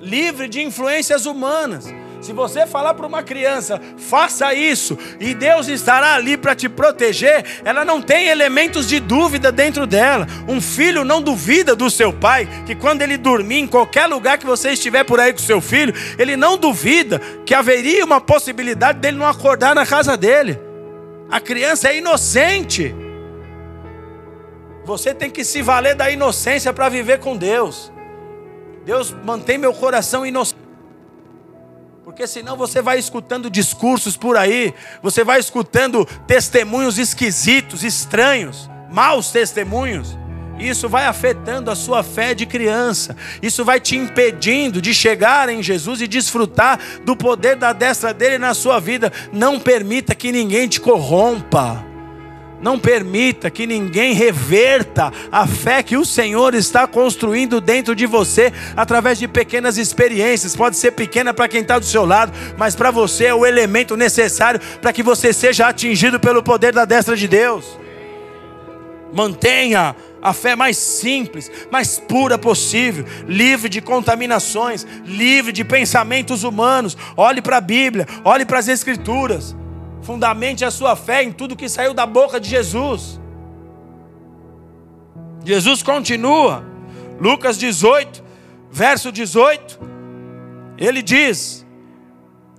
[0.00, 1.84] livre de influências humanas.
[2.22, 7.44] Se você falar para uma criança, faça isso, e Deus estará ali para te proteger,
[7.64, 10.24] ela não tem elementos de dúvida dentro dela.
[10.46, 14.46] Um filho não duvida do seu pai, que quando ele dormir em qualquer lugar que
[14.46, 19.16] você estiver por aí com seu filho, ele não duvida que haveria uma possibilidade dele
[19.18, 20.60] não acordar na casa dele.
[21.28, 22.94] A criança é inocente.
[24.84, 27.90] Você tem que se valer da inocência para viver com Deus.
[28.84, 30.61] Deus mantém meu coração inocente.
[32.12, 39.30] Porque senão você vai escutando discursos por aí, você vai escutando testemunhos esquisitos, estranhos, maus
[39.30, 40.18] testemunhos.
[40.58, 43.16] Isso vai afetando a sua fé de criança.
[43.40, 48.36] Isso vai te impedindo de chegar em Jesus e desfrutar do poder da destra dele
[48.36, 49.10] na sua vida.
[49.32, 51.91] Não permita que ninguém te corrompa.
[52.62, 58.52] Não permita que ninguém reverta a fé que o Senhor está construindo dentro de você
[58.76, 60.54] através de pequenas experiências.
[60.54, 63.96] Pode ser pequena para quem está do seu lado, mas para você é o elemento
[63.96, 67.76] necessário para que você seja atingido pelo poder da destra de Deus.
[69.12, 76.96] Mantenha a fé mais simples, mais pura possível, livre de contaminações, livre de pensamentos humanos.
[77.16, 79.56] Olhe para a Bíblia, olhe para as Escrituras.
[80.02, 83.20] Fundamente a sua fé em tudo que saiu da boca de Jesus.
[85.44, 86.64] Jesus continua,
[87.20, 88.22] Lucas 18,
[88.70, 89.78] verso 18,
[90.78, 91.66] ele diz: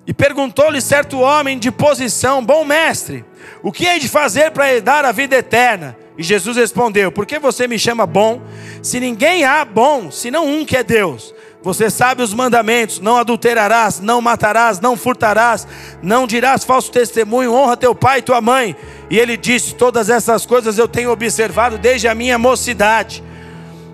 [0.06, 3.26] E perguntou-lhe certo homem de posição, bom mestre,
[3.62, 5.98] o que hei de fazer para herdar a vida eterna?
[6.18, 8.42] E Jesus respondeu: Por que você me chama bom?
[8.82, 11.34] Se ninguém há bom, senão um que é Deus.
[11.64, 15.66] Você sabe os mandamentos: não adulterarás, não matarás, não furtarás,
[16.02, 18.76] não dirás falso testemunho, honra teu pai e tua mãe.
[19.10, 23.24] E ele disse: Todas essas coisas eu tenho observado desde a minha mocidade.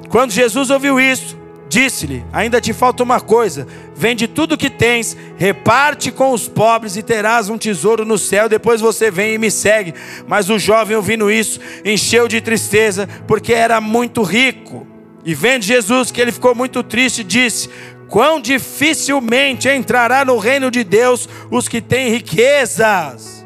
[0.09, 1.38] Quando Jesus ouviu isso,
[1.70, 7.03] disse-lhe: Ainda te falta uma coisa: vende tudo que tens, reparte com os pobres e
[7.03, 8.49] terás um tesouro no céu.
[8.49, 9.93] Depois você vem e me segue.
[10.28, 14.89] Mas o jovem, ouvindo isso, encheu de tristeza, porque era muito rico.
[15.24, 17.70] E vendo Jesus que ele ficou muito triste, disse:
[18.07, 23.45] Quão dificilmente entrará no reino de Deus os que têm riquezas,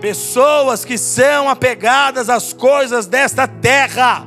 [0.00, 4.26] pessoas que são apegadas às coisas desta terra,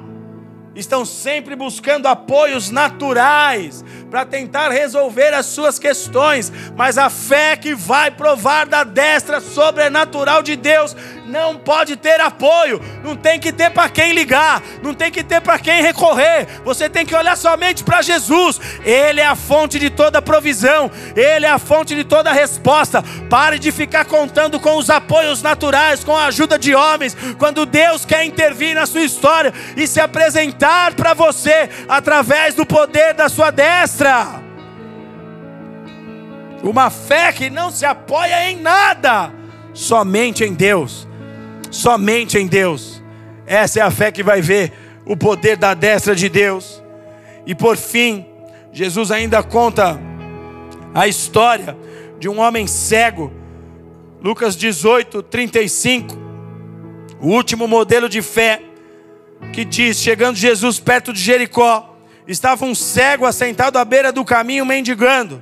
[0.76, 7.76] estão sempre buscando apoios naturais para tentar resolver as suas questões, mas a fé que
[7.76, 10.96] vai provar da destra sobrenatural de Deus
[11.32, 15.40] não pode ter apoio, não tem que ter para quem ligar, não tem que ter
[15.40, 16.46] para quem recorrer.
[16.66, 18.60] Você tem que olhar somente para Jesus.
[18.84, 23.04] Ele é a fonte de toda provisão, ele é a fonte de toda resposta.
[23.30, 28.04] Pare de ficar contando com os apoios naturais, com a ajuda de homens, quando Deus
[28.04, 33.52] quer intervir na sua história e se apresentar para você através do poder da sua
[33.52, 34.42] destra.
[36.64, 39.32] Uma fé que não se apoia em nada,
[39.74, 41.08] somente em Deus.
[41.72, 43.02] Somente em Deus.
[43.48, 44.72] Essa é a fé que vai ver
[45.06, 46.84] o poder da destra de Deus.
[47.46, 48.26] E por fim,
[48.72, 50.00] Jesus ainda conta
[50.94, 51.76] a história
[52.20, 53.32] de um homem cego.
[54.22, 56.16] Lucas 18, 35.
[57.20, 58.62] O último modelo de fé
[59.54, 61.98] que diz: chegando Jesus perto de Jericó,
[62.28, 65.42] estava um cego assentado à beira do caminho mendigando.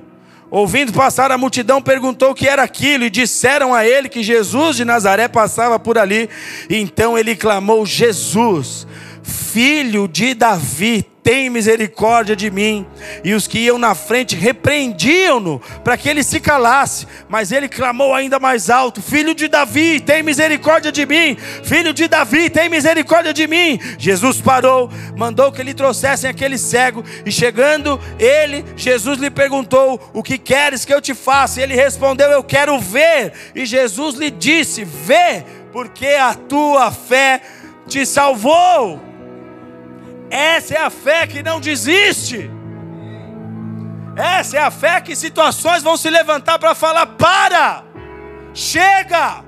[0.50, 4.76] Ouvindo passar a multidão, perguntou o que era aquilo, e disseram a ele que Jesus
[4.76, 6.28] de Nazaré passava por ali.
[6.68, 8.86] Então ele clamou: Jesus,
[9.22, 12.86] filho de Davi, tem misericórdia de mim.
[13.22, 17.06] E os que iam na frente repreendiam-no para que ele se calasse.
[17.28, 21.36] Mas ele clamou ainda mais alto: Filho de Davi, tem misericórdia de mim.
[21.62, 23.78] Filho de Davi, tem misericórdia de mim.
[23.98, 27.04] Jesus parou, mandou que lhe trouxessem aquele cego.
[27.26, 31.60] E chegando ele, Jesus lhe perguntou: O que queres que eu te faça?
[31.60, 33.32] E ele respondeu: Eu quero ver.
[33.54, 37.42] E Jesus lhe disse: Vê, porque a tua fé
[37.86, 39.09] te salvou.
[40.30, 42.50] Essa é a fé que não desiste.
[44.16, 47.84] Essa é a fé que situações vão se levantar para falar: para,
[48.54, 49.44] chega,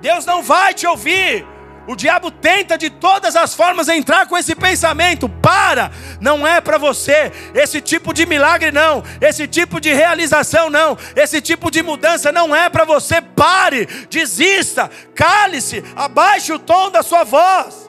[0.00, 1.46] Deus não vai te ouvir.
[1.86, 5.90] O diabo tenta de todas as formas entrar com esse pensamento: para,
[6.20, 7.32] não é para você.
[7.54, 12.54] Esse tipo de milagre não, esse tipo de realização não, esse tipo de mudança não
[12.54, 13.20] é para você.
[13.20, 17.87] Pare, desista, cale-se, abaixe o tom da sua voz.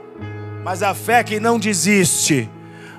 [0.64, 2.49] Mas a fé que não desiste,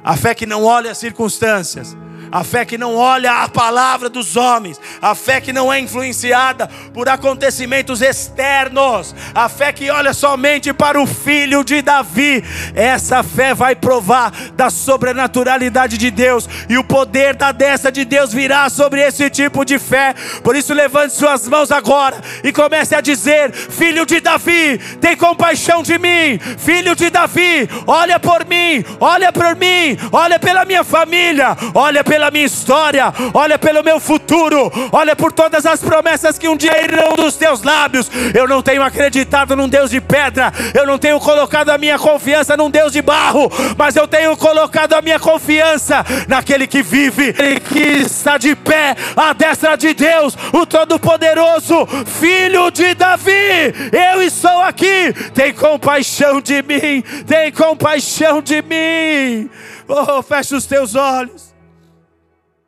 [0.03, 1.97] a fé que não olha as circunstâncias,
[2.33, 6.68] a fé que não olha a palavra dos homens, a fé que não é influenciada
[6.93, 13.55] por acontecimentos externos, a fé que olha somente para o filho de Davi, essa fé
[13.55, 16.49] vai provar da sobrenaturalidade de Deus.
[16.68, 20.14] E o poder da destra de Deus virá sobre esse tipo de fé.
[20.43, 25.83] Por isso, levante suas mãos agora e comece a dizer: Filho de Davi, tem compaixão
[25.83, 31.57] de mim, filho de Davi, olha por mim, olha por mim, olha pela minha família,
[31.74, 36.47] olha pela pela minha história, olha pelo meu futuro, olha por todas as promessas que
[36.47, 38.11] um dia irão dos teus lábios.
[38.35, 42.59] Eu não tenho acreditado num Deus de pedra, eu não tenho colocado a minha confiança
[42.59, 47.33] num Deus de barro, mas eu tenho colocado a minha confiança naquele que vive,
[47.73, 53.33] que está de pé à destra de Deus, o Todo-Poderoso, Filho de Davi.
[54.12, 59.49] Eu estou aqui, tem compaixão de mim, tem compaixão de mim.
[59.89, 61.50] Oh, fecha os teus olhos.